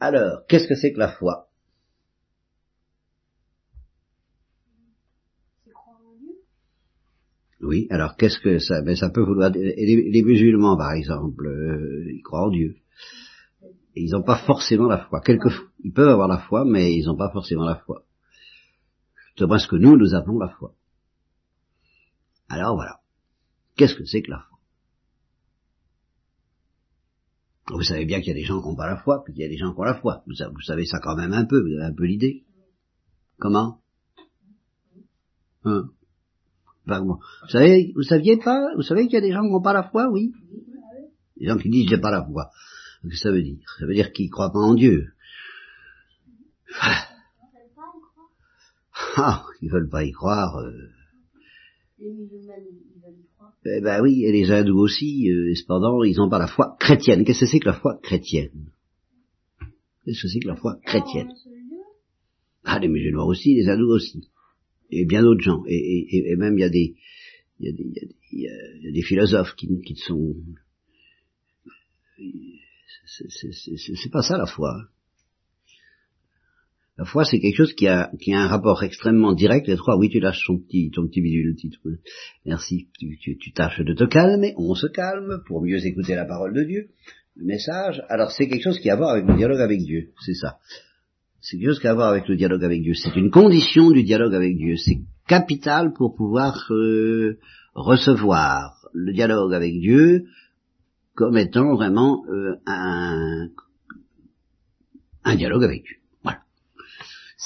Alors, 0.00 0.46
qu'est-ce 0.48 0.66
que 0.66 0.74
c'est 0.74 0.92
que 0.92 0.98
la 0.98 1.12
foi? 1.12 1.48
Oui, 7.60 7.86
alors 7.90 8.16
qu'est-ce 8.16 8.40
que 8.40 8.58
ça 8.58 8.80
Mais 8.80 8.92
ben, 8.92 8.96
ça 8.96 9.10
peut 9.10 9.22
vouloir 9.22 9.50
les, 9.50 10.10
les 10.10 10.22
musulmans, 10.22 10.76
par 10.76 10.92
exemple, 10.92 11.46
euh, 11.46 12.12
ils 12.12 12.22
croient 12.22 12.46
en 12.46 12.50
Dieu. 12.50 12.76
Ils 13.94 14.10
n'ont 14.10 14.22
pas 14.22 14.38
forcément 14.38 14.88
la 14.88 14.98
foi. 14.98 15.20
Quelquefois, 15.20 15.66
ils 15.82 15.92
peuvent 15.92 16.08
avoir 16.08 16.28
la 16.28 16.38
foi, 16.38 16.64
mais 16.64 16.92
ils 16.92 17.06
n'ont 17.06 17.16
pas 17.16 17.30
forcément 17.30 17.64
la 17.64 17.76
foi. 17.76 18.04
C'est 19.36 19.48
parce 19.48 19.66
que 19.66 19.76
nous, 19.76 19.96
nous 19.96 20.14
avons 20.14 20.38
la 20.38 20.48
foi. 20.48 20.74
Alors 22.48 22.74
voilà. 22.76 23.00
Qu'est-ce 23.76 23.94
que 23.94 24.04
c'est 24.04 24.22
que 24.22 24.30
la 24.30 24.40
foi? 24.40 24.58
Vous 27.68 27.82
savez 27.82 28.04
bien 28.04 28.20
qu'il 28.20 28.28
y 28.28 28.30
a 28.32 28.34
des 28.34 28.44
gens 28.44 28.60
qui 28.60 28.68
n'ont 28.68 28.76
pas 28.76 28.86
la 28.86 28.98
foi, 28.98 29.24
puis 29.24 29.32
qu'il 29.32 29.42
y 29.42 29.46
a 29.46 29.48
des 29.48 29.56
gens 29.56 29.72
qui 29.72 29.80
ont 29.80 29.84
la 29.84 29.94
foi. 29.94 30.22
Vous, 30.26 30.34
savez 30.60 30.84
ça 30.84 30.98
quand 31.00 31.16
même 31.16 31.32
un 31.32 31.46
peu, 31.46 31.60
vous 31.60 31.74
avez 31.74 31.84
un 31.84 31.94
peu 31.94 32.04
l'idée. 32.04 32.44
Comment? 33.38 33.80
Hein? 35.64 35.88
Vous 36.86 37.18
savez, 37.48 37.92
vous 37.94 38.02
saviez 38.02 38.36
pas, 38.36 38.60
vous 38.76 38.82
savez 38.82 39.04
qu'il 39.06 39.14
y 39.14 39.16
a 39.16 39.22
des 39.22 39.32
gens 39.32 39.42
qui 39.42 39.50
n'ont 39.50 39.62
pas 39.62 39.72
la 39.72 39.84
foi, 39.84 40.10
oui 40.10 40.34
Des 41.38 41.46
gens 41.46 41.56
qui 41.56 41.70
disent 41.70 41.88
j'ai 41.88 41.98
pas 41.98 42.10
la 42.10 42.22
foi. 42.22 42.50
Qu'est-ce 43.02 43.14
que 43.14 43.18
ça 43.18 43.32
veut 43.32 43.42
dire? 43.42 43.58
Ça 43.78 43.86
veut 43.86 43.94
dire 43.94 44.12
qu'ils 44.12 44.30
croient 44.30 44.52
pas 44.52 44.58
en 44.58 44.74
Dieu. 44.74 45.14
Ah, 49.16 49.44
ils 49.62 49.70
veulent 49.70 49.88
pas 49.88 50.04
y 50.04 50.12
croire. 50.12 50.56
Euh. 50.58 50.72
Les 51.98 52.12
musulmans, 52.12 52.54
ils 52.58 53.00
veulent 53.00 53.20
y 53.20 53.26
croire. 53.34 53.52
Eh 53.64 53.80
ben 53.80 54.02
oui, 54.02 54.24
et 54.24 54.32
les 54.32 54.50
hindous 54.50 54.78
aussi, 54.78 55.30
euh, 55.30 55.54
cependant, 55.54 56.02
ils 56.02 56.16
n'ont 56.16 56.28
pas 56.28 56.38
la 56.38 56.48
foi 56.48 56.76
chrétienne. 56.80 57.24
Qu'est-ce 57.24 57.40
que 57.40 57.46
c'est 57.46 57.60
que 57.60 57.66
la 57.66 57.74
foi 57.74 57.98
chrétienne? 58.02 58.70
Qu'est-ce 60.04 60.22
que 60.22 60.28
c'est 60.28 60.40
que 60.40 60.48
la 60.48 60.56
foi 60.56 60.78
chrétienne? 60.84 61.30
Ah, 62.64 62.78
les 62.78 62.88
musulmans 62.88 63.26
aussi, 63.26 63.54
les 63.54 63.68
hindous 63.68 63.92
aussi. 63.94 64.28
Et 64.90 65.06
bien 65.06 65.22
d'autres 65.22 65.42
gens. 65.42 65.62
Et, 65.66 65.76
et, 65.76 66.32
et, 66.32 66.36
même 66.36 66.58
il 66.58 66.60
y 66.60 66.64
a 66.64 66.68
des, 66.70 66.96
il 67.60 67.66
y 67.66 67.68
a 67.68 67.72
des, 67.72 67.84
il 67.84 67.94
y 67.94 67.98
a 67.98 68.06
des, 68.06 68.16
il 68.32 68.84
y 68.84 68.88
a 68.88 68.92
des 68.92 69.02
philosophes 69.02 69.54
qui, 69.54 69.68
qui 69.82 69.96
sont... 69.96 70.34
C'est 73.06 74.10
pas 74.10 74.22
ça 74.22 74.38
la 74.38 74.46
foi. 74.46 74.88
La 76.96 77.04
foi, 77.04 77.24
c'est 77.24 77.40
quelque 77.40 77.56
chose 77.56 77.72
qui 77.72 77.88
a, 77.88 78.12
qui 78.20 78.32
a 78.32 78.40
un 78.40 78.46
rapport 78.46 78.84
extrêmement 78.84 79.32
direct. 79.32 79.66
Les 79.66 79.76
trois, 79.76 79.98
oui, 79.98 80.08
tu 80.10 80.20
lâches 80.20 80.44
ton 80.46 80.58
petit, 80.58 80.90
ton 80.94 81.06
petit 81.08 81.20
bidule, 81.20 81.48
le 81.48 81.54
titre. 81.56 81.80
Merci. 82.46 82.88
Tu, 83.00 83.18
tu, 83.20 83.36
tu, 83.36 83.52
tâches 83.52 83.80
de 83.80 83.94
te 83.94 84.04
calmer. 84.04 84.54
On 84.58 84.74
se 84.74 84.86
calme 84.86 85.42
pour 85.46 85.60
mieux 85.62 85.84
écouter 85.84 86.14
la 86.14 86.24
parole 86.24 86.54
de 86.54 86.62
Dieu, 86.62 86.90
le 87.34 87.46
message. 87.46 88.00
Alors, 88.08 88.30
c'est 88.30 88.46
quelque 88.48 88.62
chose 88.62 88.78
qui 88.78 88.90
a 88.90 88.92
à 88.92 88.96
voir 88.96 89.10
avec 89.10 89.26
le 89.26 89.36
dialogue 89.36 89.60
avec 89.60 89.80
Dieu. 89.80 90.10
C'est 90.24 90.34
ça. 90.34 90.58
C'est 91.40 91.58
quelque 91.58 91.70
chose 91.70 91.80
qui 91.80 91.88
a 91.88 91.90
à 91.90 91.94
voir 91.94 92.10
avec 92.10 92.28
le 92.28 92.36
dialogue 92.36 92.62
avec 92.62 92.80
Dieu. 92.80 92.94
C'est 92.94 93.16
une 93.16 93.30
condition 93.30 93.90
du 93.90 94.04
dialogue 94.04 94.34
avec 94.34 94.56
Dieu. 94.56 94.76
C'est 94.76 95.00
capital 95.26 95.92
pour 95.94 96.14
pouvoir 96.14 96.64
euh, 96.70 97.38
recevoir 97.74 98.86
le 98.92 99.12
dialogue 99.12 99.52
avec 99.52 99.72
Dieu 99.80 100.26
comme 101.14 101.36
étant 101.36 101.74
vraiment 101.74 102.24
euh, 102.28 102.54
un, 102.66 103.48
un 105.24 105.36
dialogue 105.36 105.64
avec 105.64 105.82
Dieu. 105.82 105.96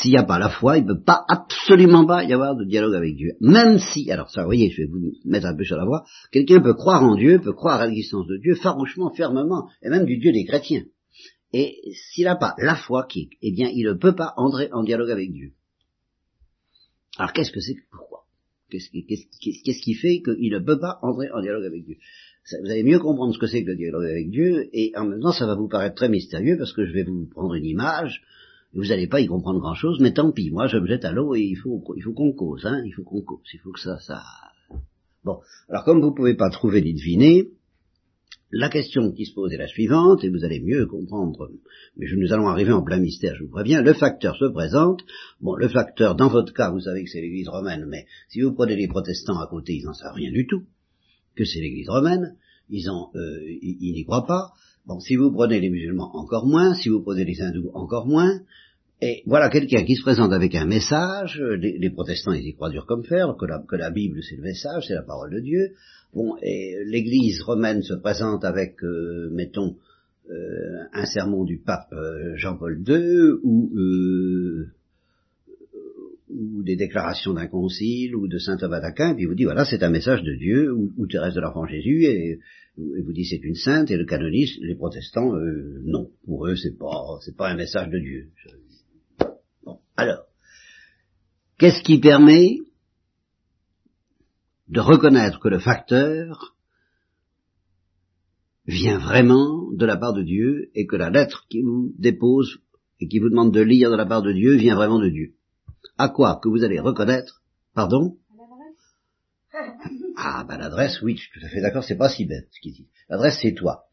S'il 0.01 0.13
n'y 0.13 0.19
a 0.19 0.23
pas 0.23 0.39
la 0.39 0.49
foi, 0.49 0.79
il 0.79 0.85
ne 0.85 0.95
peut 0.95 1.03
pas, 1.03 1.25
absolument 1.29 2.07
pas 2.07 2.23
y 2.23 2.33
avoir 2.33 2.55
de 2.55 2.65
dialogue 2.65 2.95
avec 2.95 3.17
Dieu. 3.17 3.33
Même 3.41 3.79
si, 3.79 4.11
alors 4.13 4.31
ça, 4.31 4.43
vous 4.43 4.49
voyez, 4.49 4.71
je 4.71 4.83
vais 4.83 4.89
vous 4.89 5.13
mettre 5.25 5.47
un 5.47 5.57
peu 5.57 5.65
sur 5.65 5.77
la 5.77 5.85
voie, 5.85 6.05
quelqu'un 6.31 6.61
peut 6.61 6.75
croire 6.75 7.03
en 7.03 7.17
Dieu, 7.17 7.41
peut 7.41 7.53
croire 7.53 7.81
à 7.81 7.87
l'existence 7.87 8.27
de 8.29 8.37
Dieu 8.37 8.55
farouchement, 8.55 9.13
fermement, 9.13 9.69
et 9.83 9.89
même 9.89 10.07
du 10.07 10.19
Dieu 10.19 10.31
des 10.33 10.45
chrétiens. 10.45 10.85
Et 11.53 11.81
s'il 11.95 12.25
n'a 12.25 12.37
pas 12.37 12.55
la 12.59 12.77
foi 12.77 13.07
qui, 13.09 13.31
eh 13.43 13.51
bien, 13.51 13.71
il 13.73 13.87
ne 13.87 13.95
peut 13.95 14.15
pas 14.15 14.35
entrer 14.37 14.69
en 14.73 14.85
dialogue 14.85 15.11
avec 15.11 15.33
Dieu. 15.33 15.53
Alors 17.17 17.33
qu'est-ce 17.33 17.51
que 17.51 17.61
c'est 17.61 17.77
Pourquoi? 17.91 18.25
Qu'est-ce 18.71 18.91
qui, 18.91 19.05
qu'est-ce 19.05 19.83
qui 19.83 19.95
fait 19.95 20.23
qu'il 20.23 20.53
ne 20.53 20.59
peut 20.59 20.79
pas 20.79 20.99
entrer 21.03 21.31
en 21.33 21.41
dialogue 21.41 21.65
avec 21.65 21.85
Dieu? 21.85 21.97
Vous 22.63 22.71
allez 22.71 22.85
mieux 22.85 22.99
comprendre 22.99 23.35
ce 23.35 23.39
que 23.39 23.47
c'est 23.47 23.63
que 23.65 23.71
le 23.71 23.77
dialogue 23.77 24.05
avec 24.05 24.31
Dieu, 24.31 24.69
et 24.73 24.93
en 24.97 25.07
même 25.07 25.21
temps, 25.21 25.33
ça 25.33 25.47
va 25.47 25.55
vous 25.55 25.69
paraître 25.69 25.97
très 25.97 26.09
mystérieux, 26.09 26.57
parce 26.57 26.73
que 26.73 26.87
je 26.87 26.93
vais 26.93 27.03
vous 27.03 27.27
prendre 27.27 27.55
une 27.55 27.65
image, 27.65 28.23
vous 28.75 28.85
n'allez 28.87 29.07
pas 29.07 29.21
y 29.21 29.27
comprendre 29.27 29.61
grand-chose, 29.61 29.99
mais 30.01 30.13
tant 30.13 30.31
pis, 30.31 30.51
moi 30.51 30.67
je 30.67 30.79
me 30.79 30.87
jette 30.87 31.05
à 31.05 31.13
l'eau 31.13 31.35
et 31.35 31.41
il 31.41 31.57
faut, 31.57 31.83
il 31.97 32.03
faut 32.03 32.13
qu'on 32.13 32.33
cause, 32.33 32.67
hein, 32.67 32.83
il 32.85 32.93
faut 32.93 33.03
qu'on 33.03 33.23
cause, 33.23 33.41
il 33.53 33.61
faut 33.61 33.73
que 33.73 33.81
ça, 33.81 33.99
ça... 34.01 34.23
Bon, 35.25 35.41
alors 35.69 35.85
comme 35.85 36.01
vous 36.01 36.11
ne 36.11 36.15
pouvez 36.15 36.35
pas 36.35 36.51
trouver 36.51 36.83
ni 36.83 36.95
deviner, 36.95 37.51
la 38.51 38.71
question 38.71 39.13
qui 39.13 39.27
se 39.27 39.35
pose 39.35 39.53
est 39.53 39.59
la 39.59 39.67
suivante, 39.67 40.25
et 40.25 40.31
vous 40.31 40.45
allez 40.45 40.61
mieux 40.61 40.87
comprendre, 40.87 41.51
mais 41.97 42.07
nous 42.17 42.33
allons 42.33 42.49
arriver 42.49 42.73
en 42.73 42.83
plein 42.83 42.99
mystère, 42.99 43.35
je 43.35 43.45
vous 43.45 43.51
préviens, 43.51 43.83
le 43.83 43.93
facteur 43.93 44.37
se 44.37 44.47
présente, 44.47 45.03
bon, 45.41 45.55
le 45.55 45.69
facteur, 45.69 46.15
dans 46.15 46.29
votre 46.29 46.53
cas, 46.55 46.71
vous 46.71 46.81
savez 46.81 47.05
que 47.05 47.11
c'est 47.11 47.21
l'église 47.21 47.49
romaine, 47.49 47.85
mais 47.87 48.07
si 48.29 48.41
vous 48.41 48.53
prenez 48.53 48.77
les 48.77 48.89
protestants 48.89 49.39
à 49.39 49.47
côté, 49.49 49.75
ils 49.75 49.85
n'en 49.85 49.93
savent 49.93 50.15
rien 50.15 50.33
du 50.33 50.47
tout, 50.47 50.65
que 51.37 51.45
c'est 51.45 51.61
l'église 51.61 51.91
romaine, 51.91 52.37
ils 52.71 52.89
euh, 52.89 53.59
ils 53.63 53.93
n'y 53.93 54.05
croient 54.05 54.27
pas, 54.27 54.53
Bon, 54.89 55.01
si 55.01 55.17
vous 55.17 55.31
prenez 55.31 55.61
les 55.61 55.69
musulmans, 55.69 56.11
encore 56.17 56.47
moins, 56.47 56.75
si 56.75 56.89
vous 56.89 57.03
prenez 57.03 57.27
les 57.27 57.43
hindous, 57.43 57.71
encore 57.75 58.07
moins, 58.07 58.41
et 59.03 59.23
voilà 59.27 59.51
quelqu'un 59.51 59.85
qui 59.85 59.97
se 59.97 60.03
présente 60.03 60.33
avec 60.33 60.55
un 60.55 60.65
message, 60.65 61.39
les, 61.39 61.91
protestants 61.91 62.33
ils 62.33 62.47
y 62.47 62.55
croient 62.55 62.71
dur 62.71 62.87
comme 62.87 63.05
fer, 63.05 63.37
que 63.39 63.77
la, 63.77 63.91
Bible 63.91 64.23
c'est 64.23 64.37
le 64.37 64.43
message, 64.43 64.87
c'est 64.89 64.95
la 64.95 65.03
parole 65.03 65.35
de 65.35 65.41
Dieu, 65.41 65.75
bon, 66.15 66.37
et 66.41 66.77
l'église 66.87 67.43
romaine 67.43 67.83
se 67.83 67.93
présente 67.93 68.47
avec, 68.47 68.83
euh, 68.83 69.29
mettons, 69.31 69.77
euh, 70.31 70.85
un 70.95 71.05
sermon 71.05 71.45
du 71.45 71.59
pape 71.59 71.93
euh, 71.93 72.35
Jean-Paul 72.37 72.83
II, 72.89 73.33
ou, 73.43 73.71
ou 76.31 76.63
des 76.63 76.77
déclarations 76.77 77.35
d'un 77.35 77.47
concile, 77.47 78.15
ou 78.15 78.29
de 78.29 78.39
saint 78.39 78.57
Thomas 78.57 78.81
d'Aquin, 78.81 79.15
puis 79.15 79.27
vous 79.27 79.35
dit, 79.35 79.45
voilà, 79.45 79.65
c'est 79.65 79.83
un 79.83 79.91
message 79.91 80.23
de 80.23 80.35
Dieu, 80.35 80.73
ou, 80.73 81.07
Thérèse 81.07 81.35
de 81.35 81.41
l'Enfant 81.41 81.67
Jésus, 81.67 82.05
et 82.05 82.39
et 82.79 83.03
vous 83.03 83.13
dites 83.13 83.27
c'est 83.29 83.43
une 83.43 83.57
sainte, 83.57 83.91
et 83.91 83.97
le 83.97 84.05
canoniste, 84.05 84.59
les 84.61 84.77
protestants, 84.77 85.35
euh, 85.35 85.81
non. 85.85 86.11
Pour 86.25 86.47
eux, 86.47 86.55
c'est 86.55 86.79
pas, 86.79 87.19
c'est 87.25 87.37
pas 87.37 87.51
un 87.51 87.57
message 87.57 87.89
de 87.91 87.99
Dieu. 87.99 88.31
Bon, 89.65 89.81
alors, 89.97 90.27
qu'est-ce 91.59 91.83
qui 91.83 91.99
permet 91.99 92.59
de 94.69 94.81
reconnaître 94.81 95.41
que 95.41 95.49
le 95.49 95.59
facteur 95.59 96.55
vient 98.67 98.99
vraiment 98.99 99.73
de 99.73 99.87
la 99.87 99.97
part 99.97 100.13
de 100.13 100.23
Dieu 100.23 100.71
et 100.75 100.87
que 100.87 100.97
la 100.97 101.11
lettre 101.11 101.47
qui 101.49 101.63
vous 101.63 101.95
dépose 101.99 102.61
et 103.01 103.09
qui 103.09 103.19
vous 103.19 103.31
demande 103.31 103.53
de 103.53 103.61
lire 103.61 103.91
de 103.91 103.97
la 103.97 104.07
part 104.07 104.23
de 104.23 104.33
Dieu 104.33 104.57
vient 104.57 104.77
vraiment 104.77 105.01
de 105.01 105.09
Dieu? 105.09 105.35
À 105.99 106.09
quoi 106.09 106.41
que 106.43 106.49
vous 106.49 106.65
allez 106.65 106.81
reconnaître, 106.81 107.43
pardon 107.75 108.17
ah, 110.17 110.45
ben 110.49 110.59
l'adresse, 110.59 111.01
oui, 111.03 111.17
je 111.17 111.23
suis 111.23 111.41
tout 111.41 111.47
à 111.47 111.49
fait 111.49 111.61
d'accord, 111.61 111.85
c'est 111.85 111.97
pas 111.97 112.09
si 112.09 112.25
bête 112.25 112.49
ce 112.51 112.61
qu'il 112.61 112.73
dit. 112.73 112.89
L'adresse, 113.09 113.39
c'est 113.41 113.55
toi. 113.55 113.85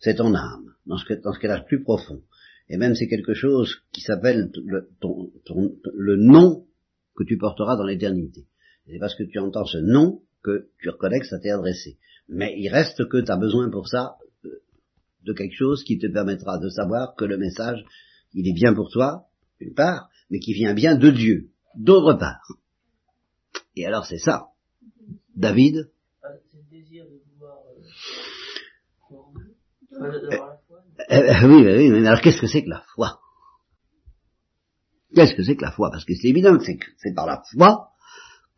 C'est 0.00 0.16
ton 0.16 0.34
âme, 0.34 0.74
dans 0.86 0.98
ce, 0.98 1.14
dans 1.14 1.32
ce 1.32 1.38
qu'elle 1.38 1.52
a 1.52 1.60
de 1.60 1.64
plus 1.64 1.82
profond. 1.82 2.22
Et 2.68 2.76
même 2.76 2.94
c'est 2.94 3.06
quelque 3.06 3.32
chose 3.32 3.82
qui 3.92 4.00
s'appelle 4.00 4.50
le, 4.64 4.90
le 5.94 6.16
nom 6.16 6.66
que 7.16 7.24
tu 7.24 7.38
porteras 7.38 7.76
dans 7.76 7.84
l'éternité. 7.84 8.46
C'est 8.86 8.98
parce 8.98 9.14
que 9.14 9.22
tu 9.22 9.38
entends 9.38 9.64
ce 9.64 9.78
nom 9.78 10.20
que 10.42 10.68
tu 10.80 10.90
reconnais 10.90 11.20
que 11.20 11.26
ça 11.26 11.38
t'est 11.38 11.50
adressé. 11.50 11.98
Mais 12.28 12.54
il 12.58 12.68
reste 12.68 13.08
que 13.08 13.18
tu 13.18 13.30
as 13.30 13.36
besoin 13.36 13.70
pour 13.70 13.88
ça 13.88 14.16
euh, 14.44 14.62
de 15.24 15.32
quelque 15.32 15.56
chose 15.56 15.84
qui 15.84 15.98
te 15.98 16.06
permettra 16.08 16.58
de 16.58 16.68
savoir 16.68 17.14
que 17.14 17.24
le 17.24 17.38
message, 17.38 17.84
il 18.34 18.48
est 18.48 18.54
bien 18.54 18.74
pour 18.74 18.90
toi, 18.90 19.26
d'une 19.60 19.74
part, 19.74 20.10
mais 20.30 20.40
qui 20.40 20.52
vient 20.52 20.74
bien 20.74 20.96
de 20.96 21.10
Dieu, 21.10 21.50
d'autre 21.74 22.14
part. 22.14 22.46
Et 23.76 23.86
alors 23.86 24.06
c'est 24.06 24.18
ça 24.18 24.48
David 25.34 25.90
oui, 31.10 31.64
oui, 31.64 31.88
mais 31.90 32.06
alors 32.06 32.20
qu'est-ce 32.20 32.40
que 32.40 32.46
c'est 32.46 32.64
que 32.64 32.70
la 32.70 32.82
foi? 32.94 33.20
Qu'est-ce 35.14 35.34
que 35.34 35.42
c'est 35.42 35.56
que 35.56 35.62
la 35.62 35.70
foi? 35.70 35.90
Parce 35.90 36.04
que 36.04 36.14
c'est 36.14 36.28
évident 36.28 36.56
que 36.58 36.64
c'est 36.64 37.14
par 37.14 37.26
la 37.26 37.42
foi 37.52 37.90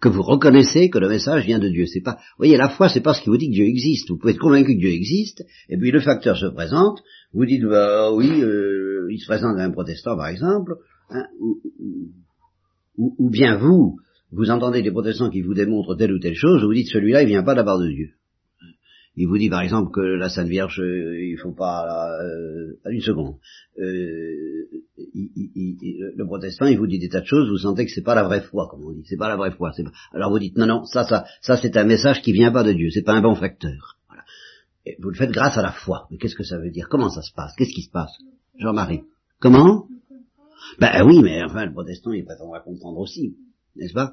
que 0.00 0.08
vous 0.08 0.22
reconnaissez 0.22 0.90
que 0.90 0.98
le 0.98 1.08
message 1.08 1.44
vient 1.44 1.58
de 1.58 1.68
Dieu. 1.68 1.86
C'est 1.86 2.00
pas, 2.00 2.14
vous 2.14 2.38
voyez, 2.38 2.56
la 2.56 2.68
foi, 2.68 2.88
c'est 2.88 3.00
pas 3.00 3.14
ce 3.14 3.22
qui 3.22 3.30
vous 3.30 3.36
dit 3.36 3.48
que 3.48 3.54
Dieu 3.54 3.66
existe. 3.66 4.08
Vous 4.08 4.16
pouvez 4.16 4.32
être 4.32 4.38
convaincu 4.38 4.74
que 4.74 4.80
Dieu 4.80 4.90
existe, 4.90 5.44
et 5.68 5.76
puis 5.76 5.90
le 5.90 6.00
facteur 6.00 6.36
se 6.36 6.46
présente. 6.46 7.02
Vous 7.32 7.44
dites, 7.46 7.64
bah, 7.64 8.12
oui, 8.12 8.42
euh, 8.42 9.08
il 9.10 9.18
se 9.18 9.26
présente 9.26 9.58
à 9.58 9.64
un 9.64 9.70
protestant, 9.70 10.16
par 10.16 10.28
exemple, 10.28 10.76
hein, 11.10 11.26
ou, 12.96 13.30
bien 13.30 13.56
vous, 13.56 13.98
vous 14.32 14.50
entendez 14.50 14.82
des 14.82 14.90
protestants 14.90 15.30
qui 15.30 15.42
vous 15.42 15.54
démontrent 15.54 15.94
telle 15.94 16.12
ou 16.12 16.18
telle 16.18 16.34
chose, 16.34 16.64
vous 16.64 16.74
dites 16.74 16.88
celui-là, 16.88 17.22
il 17.22 17.28
vient 17.28 17.42
pas 17.42 17.52
de 17.52 17.58
la 17.58 17.64
part 17.64 17.78
de 17.78 17.88
Dieu. 17.88 18.10
Il 19.20 19.26
vous 19.26 19.36
dit 19.36 19.50
par 19.50 19.62
exemple 19.62 19.90
que 19.92 20.00
la 20.00 20.28
Sainte 20.28 20.46
Vierge, 20.46 20.80
euh, 20.80 21.20
il 21.20 21.36
faut 21.38 21.52
pas 21.52 22.08
euh, 22.22 22.74
une 22.88 23.00
seconde. 23.00 23.34
Euh, 23.76 24.68
le 24.96 26.24
protestant, 26.24 26.66
il 26.66 26.78
vous 26.78 26.86
dit 26.86 27.00
des 27.00 27.08
tas 27.08 27.22
de 27.22 27.26
choses, 27.26 27.48
vous 27.48 27.58
sentez 27.58 27.84
que 27.84 27.90
c'est 27.90 28.04
pas 28.04 28.14
la 28.14 28.22
vraie 28.22 28.42
foi, 28.42 28.68
comme 28.70 28.84
on 28.84 28.92
dit. 28.92 29.02
C'est 29.08 29.16
pas 29.16 29.28
la 29.28 29.36
vraie 29.36 29.50
foi. 29.50 29.72
Alors 30.12 30.30
vous 30.30 30.38
dites 30.38 30.56
non, 30.56 30.66
non, 30.66 30.84
ça, 30.84 31.02
ça, 31.02 31.24
ça, 31.40 31.56
c'est 31.56 31.76
un 31.76 31.84
message 31.84 32.22
qui 32.22 32.32
vient 32.32 32.52
pas 32.52 32.62
de 32.62 32.72
Dieu. 32.72 32.90
C'est 32.90 33.02
pas 33.02 33.14
un 33.14 33.20
bon 33.20 33.34
facteur. 33.34 33.96
Voilà. 34.08 34.22
Vous 35.00 35.10
le 35.10 35.16
faites 35.16 35.32
grâce 35.32 35.58
à 35.58 35.62
la 35.62 35.72
foi. 35.72 36.06
Mais 36.12 36.18
qu'est-ce 36.18 36.36
que 36.36 36.44
ça 36.44 36.58
veut 36.58 36.70
dire? 36.70 36.86
Comment 36.88 37.10
ça 37.10 37.22
se 37.22 37.32
passe? 37.34 37.54
Qu'est-ce 37.56 37.74
qui 37.74 37.82
se 37.82 37.90
passe? 37.90 38.12
Jean-Marie 38.56 39.02
Comment? 39.40 39.88
Ben 40.78 41.04
oui, 41.06 41.20
mais 41.22 41.42
enfin 41.42 41.66
le 41.66 41.72
protestant, 41.72 42.12
il 42.12 42.24
va 42.24 42.36
comprendre 42.60 42.98
aussi 42.98 43.36
n'est-ce 43.78 43.94
pas? 43.94 44.12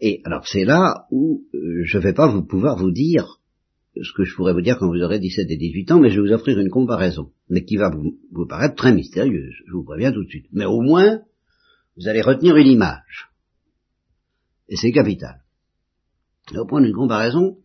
Et 0.00 0.20
alors 0.24 0.46
c'est 0.46 0.64
là 0.64 1.06
où 1.10 1.44
euh, 1.54 1.82
je 1.84 1.98
ne 1.98 2.02
vais 2.02 2.12
pas 2.12 2.28
vous 2.28 2.44
pouvoir 2.44 2.76
vous 2.76 2.90
dire 2.90 3.40
ce 3.94 4.12
que 4.14 4.24
je 4.24 4.34
pourrais 4.34 4.52
vous 4.52 4.60
dire 4.60 4.76
quand 4.78 4.88
vous 4.88 5.02
aurez 5.02 5.18
17 5.18 5.50
et 5.50 5.56
18 5.56 5.92
ans, 5.92 6.00
mais 6.00 6.10
je 6.10 6.20
vais 6.20 6.28
vous 6.28 6.34
offrir 6.34 6.58
une 6.58 6.68
comparaison, 6.68 7.32
mais 7.48 7.64
qui 7.64 7.76
va 7.76 7.88
vous, 7.88 8.18
vous 8.30 8.46
paraître 8.46 8.74
très 8.74 8.92
mystérieuse, 8.92 9.54
je 9.66 9.72
vous 9.72 9.84
préviens 9.84 10.12
tout 10.12 10.22
de 10.22 10.28
suite. 10.28 10.46
Mais 10.52 10.66
au 10.66 10.82
moins, 10.82 11.20
vous 11.96 12.08
allez 12.08 12.20
retenir 12.20 12.56
une 12.56 12.66
image. 12.66 13.30
Et 14.68 14.76
c'est 14.76 14.92
capital. 14.92 15.44
Et 16.52 16.58
au 16.58 16.66
point 16.66 16.82
d'une 16.82 16.92
comparaison, 16.92 17.58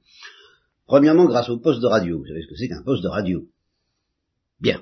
premièrement 0.86 1.26
grâce 1.26 1.50
au 1.50 1.58
poste 1.58 1.82
de 1.82 1.88
radio. 1.88 2.20
Vous 2.20 2.28
savez 2.28 2.44
ce 2.44 2.48
que 2.48 2.56
c'est 2.56 2.70
qu'un 2.70 2.84
poste 2.84 3.04
de 3.04 3.10
radio? 3.10 3.46
Bien. 4.62 4.82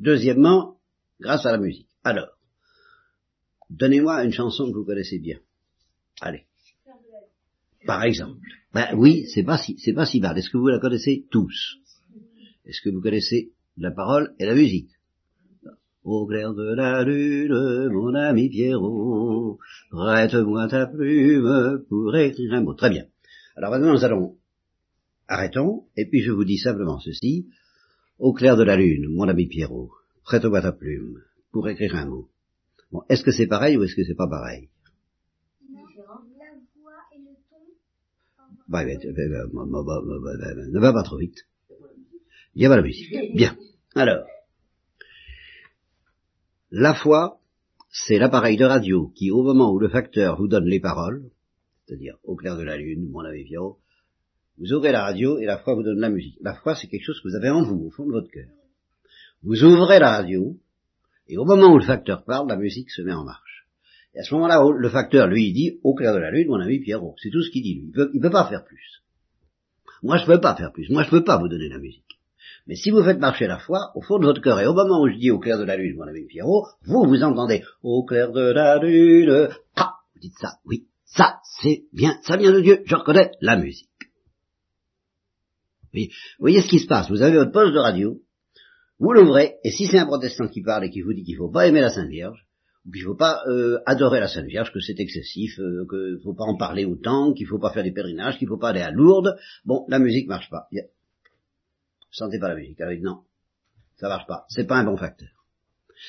Deuxièmement, 0.00 0.78
grâce 1.20 1.46
à 1.46 1.52
la 1.52 1.58
musique. 1.58 1.88
Alors, 2.02 2.28
donnez-moi 3.70 4.24
une 4.24 4.32
chanson 4.32 4.70
que 4.70 4.76
vous 4.76 4.84
connaissez 4.84 5.18
bien. 5.18 5.38
Allez. 6.20 6.44
Par 7.86 8.02
exemple. 8.04 8.38
Ben 8.74 8.94
oui, 8.94 9.26
c'est 9.32 9.42
pas 9.42 9.58
si, 9.58 9.78
c'est 9.78 9.94
pas 9.94 10.06
si 10.06 10.20
mal. 10.20 10.36
Est-ce 10.36 10.50
que 10.50 10.58
vous 10.58 10.68
la 10.68 10.78
connaissez 10.78 11.26
tous? 11.30 11.78
Est-ce 12.66 12.82
que 12.82 12.90
vous 12.90 13.00
connaissez 13.00 13.52
la 13.76 13.90
parole 13.90 14.34
et 14.38 14.46
la 14.46 14.54
musique? 14.54 14.90
Au 16.02 16.26
clair 16.26 16.54
de 16.54 16.74
la 16.74 17.02
lune, 17.04 17.90
mon 17.90 18.14
ami 18.14 18.48
Pierrot, 18.48 19.58
prête-moi 19.90 20.68
ta 20.68 20.86
plume 20.86 21.84
pour 21.88 22.16
écrire 22.16 22.54
un 22.54 22.62
mot. 22.62 22.74
Très 22.74 22.90
bien. 22.90 23.04
Alors 23.56 23.70
maintenant, 23.70 23.92
nous 23.92 24.04
allons 24.04 24.36
arrêtons, 25.28 25.84
et 25.96 26.06
puis 26.06 26.22
je 26.22 26.32
vous 26.32 26.44
dis 26.44 26.58
simplement 26.58 26.98
ceci. 27.00 27.48
Au 28.18 28.32
clair 28.32 28.56
de 28.56 28.62
la 28.62 28.76
lune, 28.76 29.08
mon 29.08 29.28
ami 29.28 29.46
Pierrot, 29.46 29.90
prête-moi 30.24 30.62
ta 30.62 30.72
plume 30.72 31.22
pour 31.52 31.68
écrire 31.68 31.96
un 31.96 32.06
mot. 32.06 32.28
Bon, 32.92 33.02
est-ce 33.08 33.22
que 33.22 33.30
c'est 33.30 33.46
pareil 33.46 33.76
ou 33.76 33.84
est-ce 33.84 33.94
que 33.94 34.04
c'est 34.04 34.14
pas 34.14 34.28
pareil? 34.28 34.68
Ne 40.70 40.80
va 40.80 40.92
pas 40.92 41.02
trop 41.02 41.18
vite. 41.18 41.46
Il 42.54 42.62
y 42.62 42.66
a 42.66 42.68
pas 42.68 42.76
la 42.76 42.82
musique. 42.82 43.12
Bien. 43.34 43.56
Alors, 43.94 44.24
la 46.70 46.94
foi, 46.94 47.40
c'est 47.90 48.18
l'appareil 48.18 48.56
de 48.56 48.64
radio 48.64 49.08
qui, 49.16 49.30
au 49.30 49.42
moment 49.42 49.72
où 49.72 49.78
le 49.78 49.88
facteur 49.88 50.36
vous 50.38 50.46
donne 50.46 50.66
les 50.66 50.80
paroles, 50.80 51.30
c'est-à-dire 51.84 52.16
au 52.22 52.36
clair 52.36 52.56
de 52.56 52.62
la 52.62 52.76
lune, 52.76 53.08
mon 53.10 53.24
ami 53.24 53.44
Pierrot, 53.44 53.80
vous 54.58 54.72
ouvrez 54.72 54.92
la 54.92 55.02
radio 55.02 55.38
et 55.38 55.46
la 55.46 55.58
foi 55.58 55.74
vous 55.74 55.82
donne 55.82 55.98
la 55.98 56.10
musique. 56.10 56.38
La 56.40 56.54
foi, 56.54 56.76
c'est 56.76 56.86
quelque 56.86 57.04
chose 57.04 57.20
que 57.20 57.28
vous 57.28 57.34
avez 57.34 57.50
en 57.50 57.62
vous, 57.64 57.86
au 57.86 57.90
fond 57.90 58.06
de 58.06 58.12
votre 58.12 58.30
cœur. 58.30 58.48
Vous 59.42 59.64
ouvrez 59.64 59.98
la 59.98 60.10
radio, 60.10 60.56
et 61.30 61.38
au 61.38 61.44
moment 61.44 61.72
où 61.72 61.78
le 61.78 61.84
facteur 61.84 62.24
parle, 62.24 62.48
la 62.48 62.56
musique 62.56 62.90
se 62.90 63.02
met 63.02 63.12
en 63.12 63.24
marche. 63.24 63.66
Et 64.14 64.18
à 64.18 64.24
ce 64.24 64.34
moment-là, 64.34 64.60
le 64.76 64.88
facteur, 64.88 65.28
lui, 65.28 65.46
il 65.46 65.52
dit, 65.52 65.78
au 65.84 65.94
clair 65.94 66.12
de 66.12 66.18
la 66.18 66.32
lune, 66.32 66.48
mon 66.48 66.60
ami 66.60 66.80
Pierrot. 66.80 67.14
C'est 67.22 67.30
tout 67.30 67.42
ce 67.42 67.50
qu'il 67.50 67.62
dit, 67.62 67.74
lui. 67.74 67.86
Il 67.86 67.92
peut, 67.92 68.10
peut 68.20 68.30
pas 68.30 68.48
faire 68.48 68.64
plus. 68.64 69.02
Moi, 70.02 70.16
je 70.16 70.26
peux 70.26 70.40
pas 70.40 70.56
faire 70.56 70.72
plus. 70.72 70.90
Moi, 70.90 71.04
je 71.04 71.10
peux 71.10 71.22
pas 71.22 71.38
vous 71.38 71.48
donner 71.48 71.68
la 71.68 71.78
musique. 71.78 72.18
Mais 72.66 72.74
si 72.74 72.90
vous 72.90 73.04
faites 73.04 73.20
marcher 73.20 73.46
la 73.46 73.58
foi, 73.58 73.92
au 73.94 74.02
fond 74.02 74.18
de 74.18 74.26
votre 74.26 74.42
cœur, 74.42 74.60
et 74.60 74.66
au 74.66 74.74
moment 74.74 75.02
où 75.02 75.08
je 75.08 75.16
dis 75.16 75.30
au 75.30 75.38
clair 75.38 75.58
de 75.58 75.64
la 75.64 75.76
lune, 75.76 75.96
mon 75.96 76.08
ami 76.08 76.26
Pierrot, 76.26 76.66
vous 76.82 77.04
vous 77.04 77.22
entendez 77.22 77.62
au 77.84 78.04
clair 78.04 78.32
de 78.32 78.40
la 78.52 78.78
lune, 78.78 79.48
ah, 79.76 79.94
vous 80.14 80.20
dites 80.20 80.38
ça, 80.40 80.54
oui, 80.64 80.88
ça, 81.04 81.38
c'est 81.60 81.84
bien, 81.92 82.18
ça 82.22 82.36
vient 82.36 82.52
de 82.52 82.60
Dieu, 82.60 82.82
je 82.84 82.96
reconnais 82.96 83.30
la 83.40 83.56
musique. 83.56 83.88
Vous 85.92 86.00
voyez, 86.40 86.60
ce 86.60 86.68
qui 86.68 86.80
se 86.80 86.86
passe, 86.86 87.08
vous 87.08 87.22
avez 87.22 87.36
votre 87.36 87.52
poste 87.52 87.72
de 87.72 87.78
radio, 87.78 88.20
vous 89.00 89.14
l'ouvrez, 89.14 89.56
et 89.64 89.70
si 89.70 89.86
c'est 89.86 89.98
un 89.98 90.04
protestant 90.04 90.46
qui 90.48 90.60
parle 90.62 90.84
et 90.84 90.90
qui 90.90 91.00
vous 91.00 91.14
dit 91.14 91.24
qu'il 91.24 91.34
ne 91.34 91.38
faut 91.38 91.50
pas 91.50 91.66
aimer 91.66 91.80
la 91.80 91.88
Sainte 91.88 92.10
Vierge, 92.10 92.46
ou 92.86 92.92
qu'il 92.92 93.02
ne 93.02 93.06
faut 93.06 93.16
pas 93.16 93.42
euh, 93.48 93.78
adorer 93.86 94.20
la 94.20 94.28
Sainte 94.28 94.44
Vierge, 94.44 94.70
que 94.72 94.80
c'est 94.80 95.00
excessif, 95.00 95.58
euh, 95.58 95.86
qu'il 95.88 96.16
ne 96.16 96.18
faut 96.22 96.34
pas 96.34 96.44
en 96.44 96.56
parler 96.56 96.84
autant, 96.84 97.32
qu'il 97.32 97.46
ne 97.46 97.48
faut 97.48 97.58
pas 97.58 97.72
faire 97.72 97.82
des 97.82 97.92
pèlerinages, 97.92 98.36
qu'il 98.36 98.46
ne 98.46 98.52
faut 98.52 98.58
pas 98.58 98.68
aller 98.68 98.82
à 98.82 98.90
Lourdes, 98.90 99.38
bon, 99.64 99.86
la 99.88 99.98
musique 99.98 100.28
marche 100.28 100.50
pas. 100.50 100.68
Vous 100.70 100.78
sentez 102.10 102.38
pas 102.38 102.48
la 102.48 102.56
musique. 102.56 102.78
Alors, 102.80 102.94
non, 103.00 103.20
ça 103.96 104.08
marche 104.08 104.26
pas. 104.26 104.44
C'est 104.50 104.66
pas 104.66 104.76
un 104.76 104.84
bon 104.84 104.98
facteur. 104.98 105.30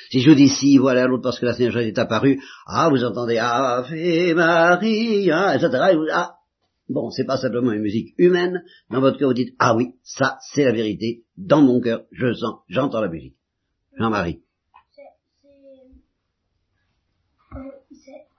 Si 0.10 0.20
je 0.20 0.30
vous 0.30 0.36
dis 0.36 0.50
si, 0.50 0.78
voilà 0.78 1.08
l'autre 1.08 1.24
parce 1.24 1.40
que 1.40 1.46
la 1.46 1.54
Sainte 1.54 1.72
Vierge 1.72 1.78
est 1.78 1.98
apparue, 1.98 2.42
ah, 2.66 2.90
vous 2.90 3.06
entendez 3.06 3.38
Ave 3.38 4.36
Maria, 4.36 5.56
etc. 5.56 5.92
Et 5.92 5.96
vous, 5.96 6.08
ah, 6.12 6.36
Bon, 6.92 7.10
c'est 7.10 7.26
pas 7.26 7.38
simplement 7.38 7.72
une 7.72 7.82
musique 7.82 8.14
humaine. 8.18 8.64
Dans 8.90 9.00
votre 9.00 9.18
cœur, 9.18 9.30
vous 9.30 9.34
dites, 9.34 9.56
ah 9.60 9.76
oui, 9.76 9.94
ça, 10.04 10.40
c'est 10.54 10.66
la 10.66 10.74
vérité. 10.74 11.24
Dans 11.46 11.62
mon 11.62 11.82
cœur, 11.82 12.04
je 12.12 12.34
sens, 12.34 12.60
j'entends 12.70 13.02
la 13.02 13.10
musique. 13.10 13.36
Jean-Marie. 13.98 14.42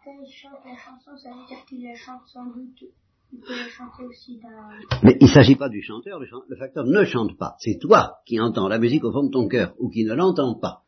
Quand 0.04 0.18
il 0.20 0.32
chante 0.32 0.64
la 0.64 0.76
chanson, 0.76 1.16
ça 1.16 1.30
veut 1.30 1.46
dire 1.46 1.64
qu'il 1.68 1.82
la 1.84 1.94
chante 1.94 2.26
sans 2.26 2.46
doute. 2.46 2.84
Il 3.32 3.40
peut 3.40 3.56
la 3.56 3.68
chanter 3.68 4.04
aussi 4.04 4.38
d'un... 4.40 4.98
Mais 5.02 5.16
il 5.20 5.26
ne 5.26 5.32
s'agit 5.32 5.56
pas 5.56 5.68
du 5.68 5.82
chanteur, 5.82 6.18
le, 6.18 6.26
le 6.48 6.56
facteur 6.56 6.84
ne 6.84 7.04
chante 7.04 7.38
pas. 7.38 7.56
C'est 7.58 7.78
toi 7.78 8.18
qui 8.26 8.38
entends 8.40 8.68
la 8.68 8.78
musique 8.78 9.04
au 9.04 9.12
fond 9.12 9.24
de 9.24 9.30
ton 9.30 9.48
cœur, 9.48 9.74
ou 9.78 9.88
qui 9.88 10.04
ne 10.04 10.14
l'entends 10.14 10.58
pas. 10.58 10.82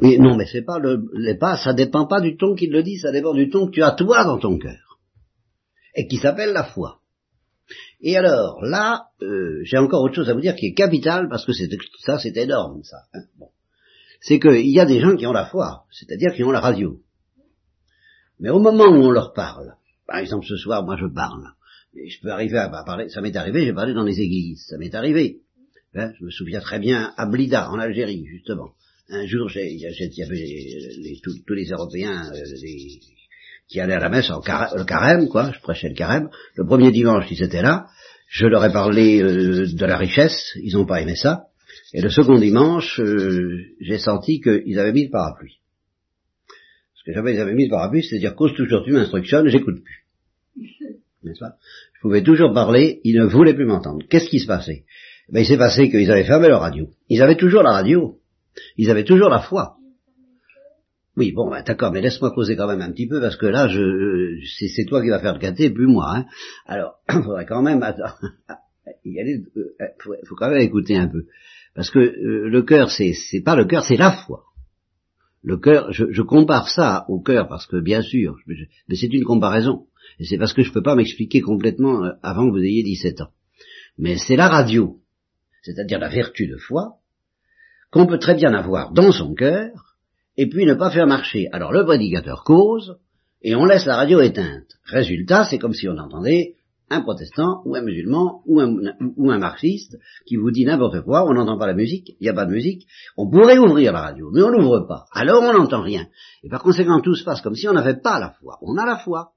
Oui, 0.00 0.18
non, 0.18 0.36
mais 0.36 0.46
c'est 0.46 0.62
pas 0.62 0.78
le, 0.78 1.08
les 1.14 1.36
pas, 1.36 1.56
ça 1.56 1.72
dépend 1.72 2.06
pas 2.06 2.20
du 2.20 2.36
ton 2.36 2.54
qui 2.54 2.66
le 2.66 2.82
dit, 2.82 2.98
ça 2.98 3.12
dépend 3.12 3.34
du 3.34 3.50
ton 3.50 3.66
que 3.66 3.72
tu 3.72 3.82
as 3.82 3.92
toi 3.92 4.24
dans 4.24 4.38
ton 4.38 4.58
cœur 4.58 4.98
et 5.94 6.06
qui 6.06 6.16
s'appelle 6.16 6.52
la 6.52 6.64
foi. 6.64 7.01
Et 8.02 8.16
alors, 8.16 8.62
là, 8.62 9.06
euh, 9.22 9.60
j'ai 9.62 9.78
encore 9.78 10.02
autre 10.02 10.16
chose 10.16 10.28
à 10.28 10.34
vous 10.34 10.40
dire 10.40 10.56
qui 10.56 10.66
est 10.66 10.74
capital, 10.74 11.28
parce 11.28 11.46
que 11.46 11.52
ça, 12.00 12.18
c'est 12.18 12.36
énorme, 12.36 12.82
ça. 12.82 12.96
Hein. 13.14 13.22
bon. 13.38 13.48
C'est 14.20 14.40
qu'il 14.40 14.70
y 14.70 14.80
a 14.80 14.86
des 14.86 15.00
gens 15.00 15.16
qui 15.16 15.26
ont 15.26 15.32
la 15.32 15.46
foi, 15.46 15.84
c'est-à-dire 15.90 16.34
qui 16.34 16.42
ont 16.42 16.50
la 16.50 16.60
radio. 16.60 17.00
Mais 18.40 18.50
au 18.50 18.58
moment 18.58 18.86
où 18.86 19.04
on 19.04 19.10
leur 19.10 19.32
parle, 19.32 19.76
par 20.06 20.18
exemple 20.18 20.46
ce 20.46 20.56
soir, 20.56 20.84
moi 20.84 20.96
je 20.96 21.06
parle, 21.06 21.44
et 21.94 22.08
je 22.08 22.20
peux 22.20 22.30
arriver 22.30 22.58
à, 22.58 22.68
parler, 22.84 23.08
ça 23.08 23.20
m'est 23.20 23.36
arrivé, 23.36 23.64
j'ai 23.64 23.72
parlé 23.72 23.94
dans 23.94 24.04
les 24.04 24.20
églises, 24.20 24.64
ça 24.68 24.78
m'est 24.78 24.94
arrivé. 24.94 25.40
Hein, 25.94 26.12
je 26.18 26.24
me 26.24 26.30
souviens 26.30 26.60
très 26.60 26.78
bien 26.78 27.12
à 27.16 27.26
Blida, 27.26 27.70
en 27.70 27.78
Algérie, 27.78 28.24
justement. 28.26 28.72
Un 29.08 29.26
jour, 29.26 29.50
il 29.54 29.78
y 29.78 30.22
avait 30.22 31.20
tous, 31.22 31.54
les 31.54 31.66
Européens, 31.66 32.32
euh, 32.32 32.40
les, 32.62 33.00
qui 33.72 33.80
allaient 33.80 33.94
à 33.94 34.00
la 34.00 34.10
messe, 34.10 34.30
en 34.30 34.40
le 34.40 34.84
carême, 34.84 35.28
quoi, 35.28 35.50
je 35.50 35.60
prêchais 35.60 35.88
le 35.88 35.94
carême. 35.94 36.28
Le 36.56 36.66
premier 36.66 36.92
dimanche, 36.92 37.24
ils 37.30 37.42
étaient 37.42 37.62
là, 37.62 37.86
je 38.28 38.46
leur 38.46 38.62
ai 38.64 38.70
parlé 38.70 39.22
euh, 39.22 39.66
de 39.72 39.86
la 39.86 39.96
richesse, 39.96 40.52
ils 40.62 40.74
n'ont 40.74 40.84
pas 40.84 41.00
aimé 41.00 41.16
ça. 41.16 41.44
Et 41.94 42.02
le 42.02 42.10
second 42.10 42.38
dimanche, 42.38 43.00
euh, 43.00 43.64
j'ai 43.80 43.98
senti 43.98 44.42
qu'ils 44.42 44.78
avaient 44.78 44.92
mis 44.92 45.04
le 45.04 45.10
parapluie. 45.10 45.56
Parce 46.46 47.04
que 47.06 47.12
jamais 47.14 47.32
ils 47.32 47.40
avaient 47.40 47.54
mis 47.54 47.64
le 47.64 47.70
parapluie, 47.70 48.04
c'est-à-dire 48.04 48.34
cause 48.34 48.54
toujours 48.54 48.84
tu 48.84 48.92
m'instructionnes, 48.92 49.48
j'écoute 49.48 49.82
plus. 49.82 50.04
N'est-ce 51.24 51.40
pas? 51.40 51.54
Je 51.94 52.00
pouvais 52.02 52.22
toujours 52.22 52.52
parler, 52.52 53.00
ils 53.04 53.18
ne 53.18 53.24
voulaient 53.24 53.54
plus 53.54 53.66
m'entendre. 53.66 54.04
Qu'est-ce 54.10 54.28
qui 54.28 54.38
se 54.38 54.46
passait? 54.46 54.84
Ben, 55.30 55.40
Il 55.40 55.46
s'est 55.46 55.56
passé 55.56 55.88
qu'ils 55.88 56.10
avaient 56.10 56.24
fermé 56.24 56.48
leur 56.48 56.60
radio. 56.60 56.90
Ils 57.08 57.22
avaient 57.22 57.36
toujours 57.36 57.62
la 57.62 57.72
radio. 57.72 58.18
Ils 58.76 58.90
avaient 58.90 59.04
toujours 59.04 59.30
la 59.30 59.40
foi. 59.40 59.76
Oui, 61.16 61.32
bon, 61.32 61.50
ben, 61.50 61.62
d'accord, 61.62 61.92
mais 61.92 62.00
laisse-moi 62.00 62.30
causer 62.30 62.56
quand 62.56 62.66
même 62.66 62.80
un 62.80 62.90
petit 62.90 63.06
peu, 63.06 63.20
parce 63.20 63.36
que 63.36 63.46
là, 63.46 63.68
je, 63.68 64.38
c'est 64.74 64.84
toi 64.86 65.02
qui 65.02 65.10
vas 65.10 65.20
faire 65.20 65.34
le 65.34 65.38
gâté, 65.38 65.68
plus 65.70 65.86
moi. 65.86 66.16
Hein. 66.16 66.24
Alors, 66.66 66.94
il 67.10 67.22
faudrait 67.22 67.46
quand 67.46 67.62
même... 67.62 67.82
Attends, 67.82 68.14
il 69.04 69.44
euh, 69.56 69.86
faut, 70.26 70.34
quand 70.36 70.50
même 70.50 70.62
écouter 70.62 70.96
un 70.96 71.08
peu. 71.08 71.26
Parce 71.74 71.90
que 71.90 71.98
euh, 71.98 72.48
le 72.48 72.62
cœur, 72.62 72.90
c'est, 72.90 73.12
c'est 73.12 73.42
pas 73.42 73.56
le 73.56 73.66
cœur, 73.66 73.84
c'est 73.84 73.96
la 73.96 74.12
foi. 74.12 74.44
Le 75.42 75.58
cœur, 75.58 75.92
je, 75.92 76.06
je, 76.10 76.22
compare 76.22 76.68
ça 76.68 77.04
au 77.08 77.20
cœur, 77.20 77.48
parce 77.48 77.66
que 77.66 77.80
bien 77.80 78.00
sûr, 78.00 78.36
mais 78.46 78.94
c'est 78.94 79.12
une 79.12 79.24
comparaison. 79.24 79.86
Et 80.18 80.24
c'est 80.24 80.38
parce 80.38 80.52
que 80.52 80.62
je 80.62 80.68
ne 80.68 80.74
peux 80.74 80.82
pas 80.82 80.94
m'expliquer 80.94 81.40
complètement 81.40 82.04
euh, 82.04 82.12
avant 82.22 82.46
que 82.46 82.52
vous 82.52 82.64
ayez 82.64 82.82
17 82.82 83.20
ans. 83.20 83.30
Mais 83.98 84.16
c'est 84.16 84.36
la 84.36 84.48
radio, 84.48 85.00
c'est-à-dire 85.62 85.98
la 85.98 86.08
vertu 86.08 86.46
de 86.46 86.56
foi, 86.56 86.98
qu'on 87.90 88.06
peut 88.06 88.18
très 88.18 88.34
bien 88.34 88.54
avoir 88.54 88.92
dans 88.92 89.12
son 89.12 89.34
cœur, 89.34 89.91
et 90.36 90.48
puis 90.48 90.66
ne 90.66 90.74
pas 90.74 90.90
faire 90.90 91.06
marcher. 91.06 91.48
Alors 91.52 91.72
le 91.72 91.84
prédicateur 91.84 92.44
cause, 92.44 92.98
et 93.42 93.54
on 93.54 93.64
laisse 93.64 93.86
la 93.86 93.96
radio 93.96 94.20
éteinte. 94.20 94.76
Résultat, 94.84 95.44
c'est 95.44 95.58
comme 95.58 95.74
si 95.74 95.88
on 95.88 95.98
entendait 95.98 96.56
un 96.92 97.00
protestant, 97.00 97.62
ou 97.64 97.74
un 97.74 97.80
musulman, 97.80 98.42
ou 98.46 98.60
un, 98.60 99.38
marxiste, 99.38 99.96
qui 100.26 100.36
vous 100.36 100.50
dit 100.50 100.66
n'importe 100.66 101.00
quoi, 101.00 101.24
on 101.26 101.32
n'entend 101.32 101.58
pas 101.58 101.66
la 101.66 101.74
musique, 101.74 102.10
il 102.20 102.24
n'y 102.24 102.28
a 102.28 102.34
pas 102.34 102.44
de 102.44 102.52
musique, 102.52 102.86
on 103.16 103.30
pourrait 103.30 103.56
ouvrir 103.56 103.92
la 103.92 104.02
radio, 104.02 104.30
mais 104.30 104.42
on 104.42 104.50
n'ouvre 104.50 104.86
pas. 104.86 105.06
Alors 105.12 105.42
on 105.42 105.54
n'entend 105.54 105.80
rien. 105.80 106.06
Et 106.42 106.50
par 106.50 106.62
conséquent, 106.62 107.00
tout 107.00 107.14
se 107.14 107.24
passe 107.24 107.40
comme 107.40 107.54
si 107.54 107.66
on 107.66 107.72
n'avait 107.72 107.98
pas 107.98 108.20
la 108.20 108.32
foi. 108.32 108.58
On 108.60 108.76
a 108.76 108.84
la 108.84 108.98
foi, 108.98 109.32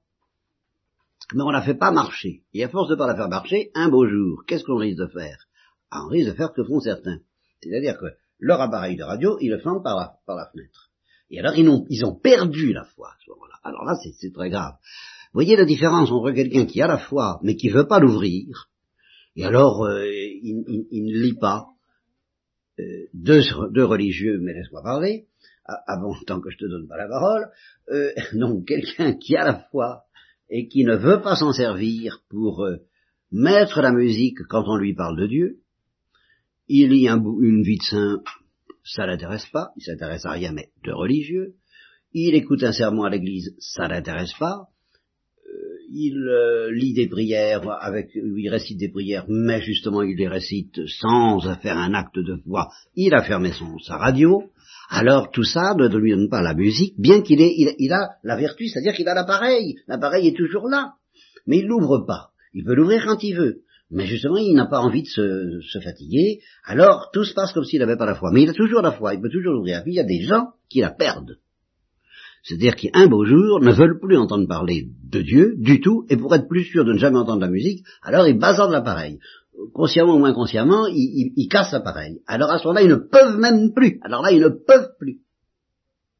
mais 1.34 1.42
on 1.42 1.48
ne 1.48 1.54
la 1.54 1.62
fait 1.62 1.74
pas 1.74 1.90
marcher. 1.90 2.42
Et 2.52 2.62
à 2.62 2.68
force 2.68 2.88
de 2.88 2.94
ne 2.94 2.98
pas 2.98 3.06
la 3.06 3.16
faire 3.16 3.28
marcher, 3.28 3.70
un 3.74 3.88
beau 3.88 4.06
jour, 4.06 4.44
qu'est-ce 4.46 4.64
qu'on 4.64 4.76
risque 4.76 4.98
de 4.98 5.06
faire? 5.06 5.38
Ah, 5.90 6.04
On 6.04 6.08
risque 6.08 6.28
de 6.28 6.34
faire 6.34 6.50
ce 6.50 6.60
que 6.60 6.66
font 6.66 6.80
certains. 6.80 7.20
C'est-à-dire 7.62 7.96
que 7.98 8.06
leur 8.38 8.60
appareil 8.60 8.96
de 8.96 9.02
radio, 9.02 9.38
ils 9.40 9.50
le 9.50 9.58
fendent 9.58 9.82
par 9.82 9.96
la, 9.96 10.50
fenêtre. 10.52 10.90
Et 11.30 11.40
alors 11.40 11.56
ils 11.56 11.68
ont, 11.68 11.84
ils 11.88 12.04
ont 12.04 12.14
perdu 12.14 12.72
la 12.72 12.84
foi 12.84 13.08
à 13.08 13.16
ce 13.24 13.30
moment-là. 13.30 13.58
Alors 13.64 13.84
là, 13.84 13.94
c'est 13.96 14.32
très 14.32 14.50
grave. 14.50 14.74
Vous 15.32 15.38
voyez 15.42 15.56
la 15.56 15.64
différence 15.64 16.10
entre 16.10 16.30
quelqu'un 16.32 16.66
qui 16.66 16.80
a 16.80 16.86
la 16.86 16.98
foi, 16.98 17.40
mais 17.42 17.56
qui 17.56 17.68
ne 17.68 17.74
veut 17.74 17.86
pas 17.86 17.98
l'ouvrir, 17.98 18.70
et 19.34 19.44
alors 19.44 19.84
euh, 19.84 20.06
il, 20.06 21.04
ne 21.04 21.22
lit 21.22 21.38
pas. 21.38 21.66
Euh, 22.78 23.06
deux, 23.14 23.42
deux, 23.70 23.84
religieux, 23.84 24.38
mais 24.40 24.52
laisse-moi 24.52 24.82
parler, 24.82 25.26
avant 25.86 26.14
tant 26.26 26.40
que 26.40 26.50
je 26.50 26.58
te 26.58 26.66
donne 26.66 26.86
pas 26.86 26.96
la 26.96 27.08
parole, 27.08 27.50
euh, 27.90 28.12
donc 28.34 28.66
quelqu'un 28.66 29.14
qui 29.14 29.36
a 29.36 29.44
la 29.44 29.60
foi 29.70 30.04
et 30.48 30.68
qui 30.68 30.84
ne 30.84 30.94
veut 30.94 31.20
pas 31.22 31.36
s'en 31.36 31.52
servir 31.52 32.22
pour 32.28 32.64
euh, 32.64 32.76
mettre 33.32 33.80
la 33.80 33.92
musique 33.92 34.38
quand 34.48 34.64
on 34.66 34.76
lui 34.76 34.94
parle 34.94 35.18
de 35.18 35.26
Dieu, 35.26 35.58
il 36.68 36.90
lit 36.90 37.08
un, 37.08 37.22
une 37.40 37.62
vie 37.62 37.78
de 37.78 37.82
saint 37.82 38.22
ça 38.86 39.06
l'intéresse 39.06 39.46
pas, 39.52 39.70
il 39.76 39.82
s'intéresse 39.82 40.24
à 40.24 40.30
rien 40.30 40.52
mais 40.52 40.68
de 40.84 40.92
religieux, 40.92 41.54
il 42.12 42.34
écoute 42.34 42.62
un 42.62 42.72
sermon 42.72 43.02
à 43.02 43.10
l'église, 43.10 43.54
ça 43.58 43.88
l'intéresse 43.88 44.32
pas, 44.38 44.68
euh, 45.46 45.78
il 45.90 46.16
euh, 46.16 46.70
lit 46.72 46.94
des 46.94 47.08
prières 47.08 47.68
avec, 47.80 48.10
il 48.14 48.48
récite 48.48 48.78
des 48.78 48.88
prières, 48.88 49.26
mais 49.28 49.60
justement 49.60 50.02
il 50.02 50.16
les 50.16 50.28
récite 50.28 50.86
sans 50.86 51.40
faire 51.60 51.76
un 51.76 51.94
acte 51.94 52.18
de 52.18 52.36
foi, 52.44 52.68
il 52.94 53.12
a 53.14 53.22
fermé 53.22 53.50
sa 53.84 53.96
radio, 53.96 54.44
alors 54.88 55.30
tout 55.32 55.44
ça 55.44 55.74
ne 55.76 55.88
lui 55.98 56.12
donne 56.12 56.28
pas 56.28 56.42
la 56.42 56.54
musique, 56.54 56.94
bien 56.96 57.22
qu'il 57.22 57.40
ait, 57.40 57.54
il, 57.56 57.92
a 57.92 58.10
la 58.22 58.36
vertu, 58.36 58.68
c'est-à-dire 58.68 58.94
qu'il 58.94 59.08
a 59.08 59.14
l'appareil, 59.14 59.74
l'appareil 59.88 60.28
est 60.28 60.36
toujours 60.36 60.68
là, 60.68 60.94
mais 61.46 61.58
il 61.58 61.66
l'ouvre 61.66 62.04
pas, 62.06 62.30
il 62.54 62.64
peut 62.64 62.74
l'ouvrir 62.74 63.04
quand 63.04 63.22
il 63.24 63.34
veut, 63.34 63.62
mais 63.90 64.06
justement, 64.06 64.36
il 64.36 64.54
n'a 64.54 64.66
pas 64.66 64.80
envie 64.80 65.02
de 65.02 65.08
se, 65.08 65.78
fatiguer, 65.80 66.40
alors 66.64 67.10
tout 67.12 67.24
se 67.24 67.34
passe 67.34 67.52
comme 67.52 67.64
s'il 67.64 67.78
n'avait 67.78 67.96
pas 67.96 68.06
la 68.06 68.16
foi. 68.16 68.30
Mais 68.32 68.42
il 68.42 68.50
a 68.50 68.54
toujours 68.54 68.82
la 68.82 68.92
foi, 68.92 69.14
il 69.14 69.20
peut 69.20 69.30
toujours 69.30 69.52
l'ouvrir. 69.52 69.82
Puis 69.82 69.92
il 69.92 69.96
y 69.96 70.00
a 70.00 70.04
des 70.04 70.22
gens 70.22 70.48
qui 70.68 70.80
la 70.80 70.90
perdent. 70.90 71.38
C'est-à-dire 72.42 72.76
qui, 72.76 72.90
un 72.94 73.06
beau 73.06 73.24
jour, 73.24 73.60
ne 73.60 73.72
veulent 73.72 73.98
plus 73.98 74.16
entendre 74.16 74.46
parler 74.46 74.88
de 75.04 75.20
Dieu 75.20 75.54
du 75.56 75.80
tout, 75.80 76.04
et 76.08 76.16
pour 76.16 76.34
être 76.34 76.48
plus 76.48 76.64
sûr 76.64 76.84
de 76.84 76.92
ne 76.92 76.98
jamais 76.98 77.18
entendre 77.18 77.40
la 77.40 77.48
musique, 77.48 77.84
alors 78.02 78.26
ils 78.26 78.38
basent 78.38 78.58
l'appareil. 78.70 79.18
Consciemment 79.72 80.16
ou 80.16 80.24
inconsciemment, 80.24 80.86
ils, 80.86 81.48
cassent 81.48 81.72
l'appareil. 81.72 82.20
Alors 82.26 82.50
à 82.50 82.58
ce 82.58 82.64
moment-là, 82.64 82.82
ils 82.82 82.90
ne 82.90 82.96
peuvent 82.96 83.38
même 83.38 83.72
plus. 83.72 83.98
Alors 84.02 84.22
là, 84.22 84.30
ils 84.30 84.40
ne 84.40 84.48
peuvent 84.48 84.90
plus 84.98 85.20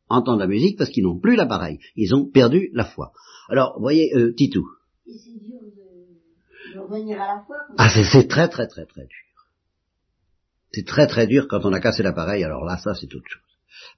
entendre 0.08 0.38
la 0.38 0.46
musique 0.46 0.78
parce 0.78 0.90
qu'ils 0.90 1.04
n'ont 1.04 1.18
plus 1.18 1.36
l'appareil. 1.36 1.78
Ils 1.96 2.14
ont 2.14 2.26
perdu 2.26 2.70
la 2.72 2.84
foi. 2.84 3.12
Alors, 3.48 3.76
voyez, 3.78 4.12
euh, 4.16 4.32
Titou. 4.34 4.66
Ah, 7.78 7.88
c'est 7.88 8.28
très 8.28 8.48
très 8.48 8.66
très 8.66 8.86
très 8.86 9.02
dur. 9.02 9.26
C'est 10.72 10.86
très 10.86 11.06
très 11.06 11.26
dur 11.26 11.46
quand 11.48 11.64
on 11.64 11.72
a 11.72 11.80
cassé 11.80 12.02
l'appareil, 12.02 12.44
alors 12.44 12.64
là, 12.64 12.76
ça 12.76 12.94
c'est 12.94 13.12
autre 13.14 13.28
chose. 13.28 13.42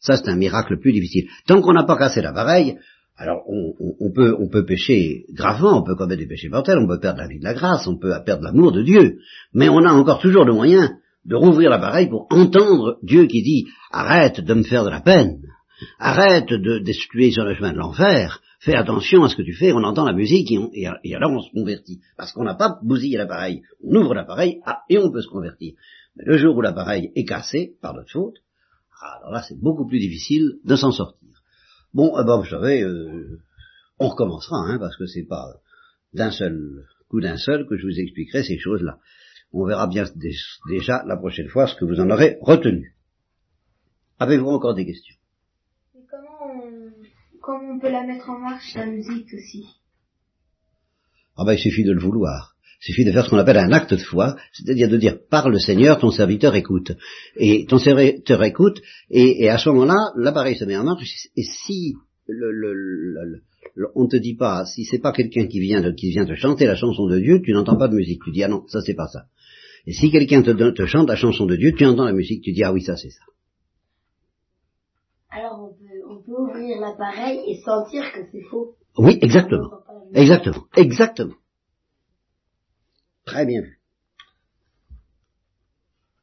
Ça 0.00 0.16
c'est 0.16 0.28
un 0.28 0.36
miracle 0.36 0.78
plus 0.78 0.92
difficile. 0.92 1.28
Tant 1.46 1.60
qu'on 1.60 1.72
n'a 1.72 1.84
pas 1.84 1.96
cassé 1.96 2.20
l'appareil, 2.20 2.78
alors 3.16 3.42
on, 3.48 4.12
peut, 4.12 4.36
on 4.38 4.48
peut 4.48 4.64
pécher 4.64 5.24
gravement, 5.32 5.80
on 5.80 5.82
peut 5.82 5.96
commettre 5.96 6.20
des 6.20 6.28
péchés 6.28 6.48
mortels, 6.48 6.78
on 6.78 6.86
peut 6.86 7.00
perdre 7.00 7.18
la 7.18 7.26
vie 7.26 7.40
de 7.40 7.44
la 7.44 7.52
grâce, 7.54 7.86
on 7.88 7.98
peut 7.98 8.14
perdre 8.24 8.44
l'amour 8.44 8.70
de 8.70 8.82
Dieu, 8.82 9.18
mais 9.52 9.68
on 9.68 9.84
a 9.84 9.90
encore 9.90 10.20
toujours 10.20 10.44
le 10.44 10.52
moyen 10.52 10.98
de 11.24 11.34
rouvrir 11.34 11.68
l'appareil 11.68 12.08
pour 12.08 12.28
entendre 12.30 12.98
Dieu 13.02 13.26
qui 13.26 13.42
dit 13.42 13.66
arrête 13.90 14.40
de 14.40 14.54
me 14.54 14.62
faire 14.62 14.84
de 14.84 14.90
la 14.90 15.00
peine, 15.00 15.40
arrête 15.98 16.48
de 16.48 16.78
d'excluer 16.78 17.32
sur 17.32 17.44
le 17.44 17.54
chemin 17.54 17.72
de 17.72 17.78
l'enfer, 17.78 18.40
fais 18.58 18.74
attention 18.74 19.24
à 19.24 19.28
ce 19.28 19.36
que 19.36 19.42
tu 19.42 19.54
fais, 19.54 19.72
on 19.72 19.84
entend 19.84 20.04
la 20.04 20.12
musique 20.12 20.50
et, 20.52 20.86
alors 21.14 21.32
on 21.32 21.40
se 21.40 21.50
convertit. 21.52 22.00
Parce 22.16 22.32
qu'on 22.32 22.44
n'a 22.44 22.54
pas 22.54 22.78
bousillé 22.82 23.16
l'appareil, 23.16 23.62
on 23.82 23.94
ouvre 23.94 24.14
l'appareil, 24.14 24.60
ah, 24.64 24.82
et 24.88 24.98
on 24.98 25.10
peut 25.10 25.22
se 25.22 25.28
convertir. 25.28 25.74
Mais 26.16 26.24
le 26.26 26.36
jour 26.38 26.56
où 26.56 26.60
l'appareil 26.60 27.12
est 27.14 27.24
cassé, 27.24 27.76
par 27.80 27.94
notre 27.94 28.10
faute, 28.10 28.36
alors 29.00 29.32
là, 29.32 29.42
c'est 29.42 29.58
beaucoup 29.58 29.86
plus 29.86 30.00
difficile 30.00 30.58
de 30.64 30.76
s'en 30.76 30.90
sortir. 30.90 31.28
Bon, 31.94 32.12
eh 32.20 32.24
ben, 32.24 32.36
vous 32.38 32.48
savez, 32.48 32.82
euh, 32.82 33.40
on 33.98 34.08
recommencera, 34.08 34.58
hein, 34.66 34.78
parce 34.78 34.96
que 34.96 35.06
c'est 35.06 35.26
pas 35.26 35.54
d'un 36.12 36.30
seul 36.30 36.84
coup 37.08 37.20
d'un 37.20 37.36
seul 37.36 37.66
que 37.66 37.76
je 37.76 37.86
vous 37.86 37.98
expliquerai 37.98 38.42
ces 38.42 38.58
choses-là. 38.58 38.98
On 39.52 39.64
verra 39.64 39.86
bien 39.86 40.04
déjà 40.68 41.02
la 41.06 41.16
prochaine 41.16 41.48
fois 41.48 41.66
ce 41.66 41.74
que 41.74 41.84
vous 41.84 42.00
en 42.00 42.10
aurez 42.10 42.36
retenu. 42.42 42.94
Avez-vous 44.18 44.48
encore 44.48 44.74
des 44.74 44.84
questions? 44.84 45.17
Comment 47.48 47.76
on 47.76 47.78
peut 47.78 47.90
la 47.90 48.04
mettre 48.04 48.28
en 48.28 48.38
marche, 48.38 48.74
la 48.74 48.84
musique 48.84 49.32
aussi 49.32 49.64
Ah 51.34 51.44
ben, 51.46 51.54
il 51.54 51.58
suffit 51.58 51.82
de 51.82 51.92
le 51.92 52.00
vouloir. 52.00 52.54
Il 52.82 52.84
suffit 52.84 53.06
de 53.06 53.10
faire 53.10 53.24
ce 53.24 53.30
qu'on 53.30 53.38
appelle 53.38 53.56
un 53.56 53.72
acte 53.72 53.94
de 53.94 53.98
foi, 53.98 54.36
c'est-à-dire 54.52 54.90
de 54.90 54.98
dire 54.98 55.16
par 55.30 55.48
le 55.48 55.58
Seigneur, 55.58 55.98
ton 55.98 56.10
serviteur 56.10 56.54
écoute. 56.54 56.92
Et 57.36 57.64
ton 57.64 57.78
serviteur 57.78 58.42
écoute, 58.44 58.82
et, 59.10 59.48
à 59.48 59.56
ce 59.56 59.70
moment-là, 59.70 60.12
l'appareil 60.16 60.56
se 60.56 60.64
met 60.66 60.76
en 60.76 60.84
marche, 60.84 61.28
et 61.36 61.42
si 61.42 61.94
le, 62.26 62.52
le, 62.52 62.74
le, 62.74 63.42
on 63.94 64.04
ne 64.04 64.08
te 64.08 64.16
dit 64.16 64.36
pas, 64.36 64.66
si 64.66 64.84
c'est 64.84 64.98
pas 64.98 65.12
quelqu'un 65.12 65.46
qui 65.46 65.58
vient 65.58 65.80
de, 65.80 65.92
qui 65.92 66.10
vient 66.10 66.26
te 66.26 66.34
chanter 66.34 66.66
la 66.66 66.76
chanson 66.76 67.06
de 67.06 67.18
Dieu, 67.18 67.40
tu 67.42 67.52
n'entends 67.52 67.78
pas 67.78 67.88
de 67.88 67.94
musique. 67.94 68.20
Tu 68.24 68.30
dis, 68.30 68.44
ah 68.44 68.48
non, 68.48 68.64
ça 68.68 68.82
c'est 68.82 68.94
pas 68.94 69.08
ça. 69.08 69.24
Et 69.86 69.94
si 69.94 70.10
quelqu'un 70.10 70.42
te, 70.42 70.50
te, 70.50 70.84
chante 70.86 71.08
la 71.08 71.16
chanson 71.16 71.46
de 71.46 71.56
Dieu, 71.56 71.72
tu 71.72 71.86
entends 71.86 72.04
la 72.04 72.12
musique, 72.12 72.42
tu 72.42 72.52
dis, 72.52 72.62
ah 72.62 72.74
oui, 72.74 72.82
ça 72.82 72.96
c'est 72.98 73.10
ça. 73.10 73.22
Alors 75.30 75.60
on 75.60 75.74
peut, 75.74 76.02
on 76.08 76.22
peut 76.22 76.42
ouvrir 76.42 76.77
l'appareil 76.88 77.40
et 77.46 77.60
sentir 77.62 78.04
que 78.12 78.20
c'est 78.30 78.42
faux. 78.50 78.74
Oui, 78.96 79.18
exactement. 79.22 79.70
Exactement. 80.14 80.64
Exactement. 80.76 81.34
Très 83.24 83.46
bien 83.46 83.62
vu. 83.62 83.78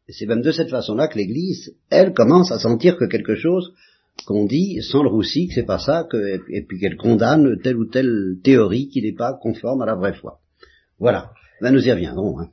Et 0.07 0.13
c'est 0.13 0.25
même 0.25 0.41
de 0.41 0.51
cette 0.51 0.69
façon-là 0.69 1.07
que 1.07 1.17
l'Église, 1.17 1.75
elle, 1.89 2.13
commence 2.13 2.51
à 2.51 2.59
sentir 2.59 2.97
que 2.97 3.05
quelque 3.05 3.35
chose 3.35 3.73
qu'on 4.25 4.45
dit 4.45 4.81
sans 4.81 5.03
le 5.03 5.09
roussi 5.09 5.47
que 5.47 5.55
c'est 5.55 5.65
pas 5.65 5.79
ça, 5.79 6.05
que, 6.09 6.39
et 6.49 6.61
puis 6.63 6.79
qu'elle 6.79 6.95
condamne 6.95 7.59
telle 7.61 7.77
ou 7.77 7.85
telle 7.85 8.37
théorie 8.43 8.87
qui 8.87 9.01
n'est 9.01 9.15
pas 9.15 9.33
conforme 9.33 9.81
à 9.81 9.85
la 9.85 9.95
vraie 9.95 10.13
foi. 10.13 10.39
Voilà. 10.99 11.31
Ben 11.61 11.71
nous 11.71 11.85
y 11.85 11.91
reviendrons. 11.91 12.39
Hein. 12.39 12.49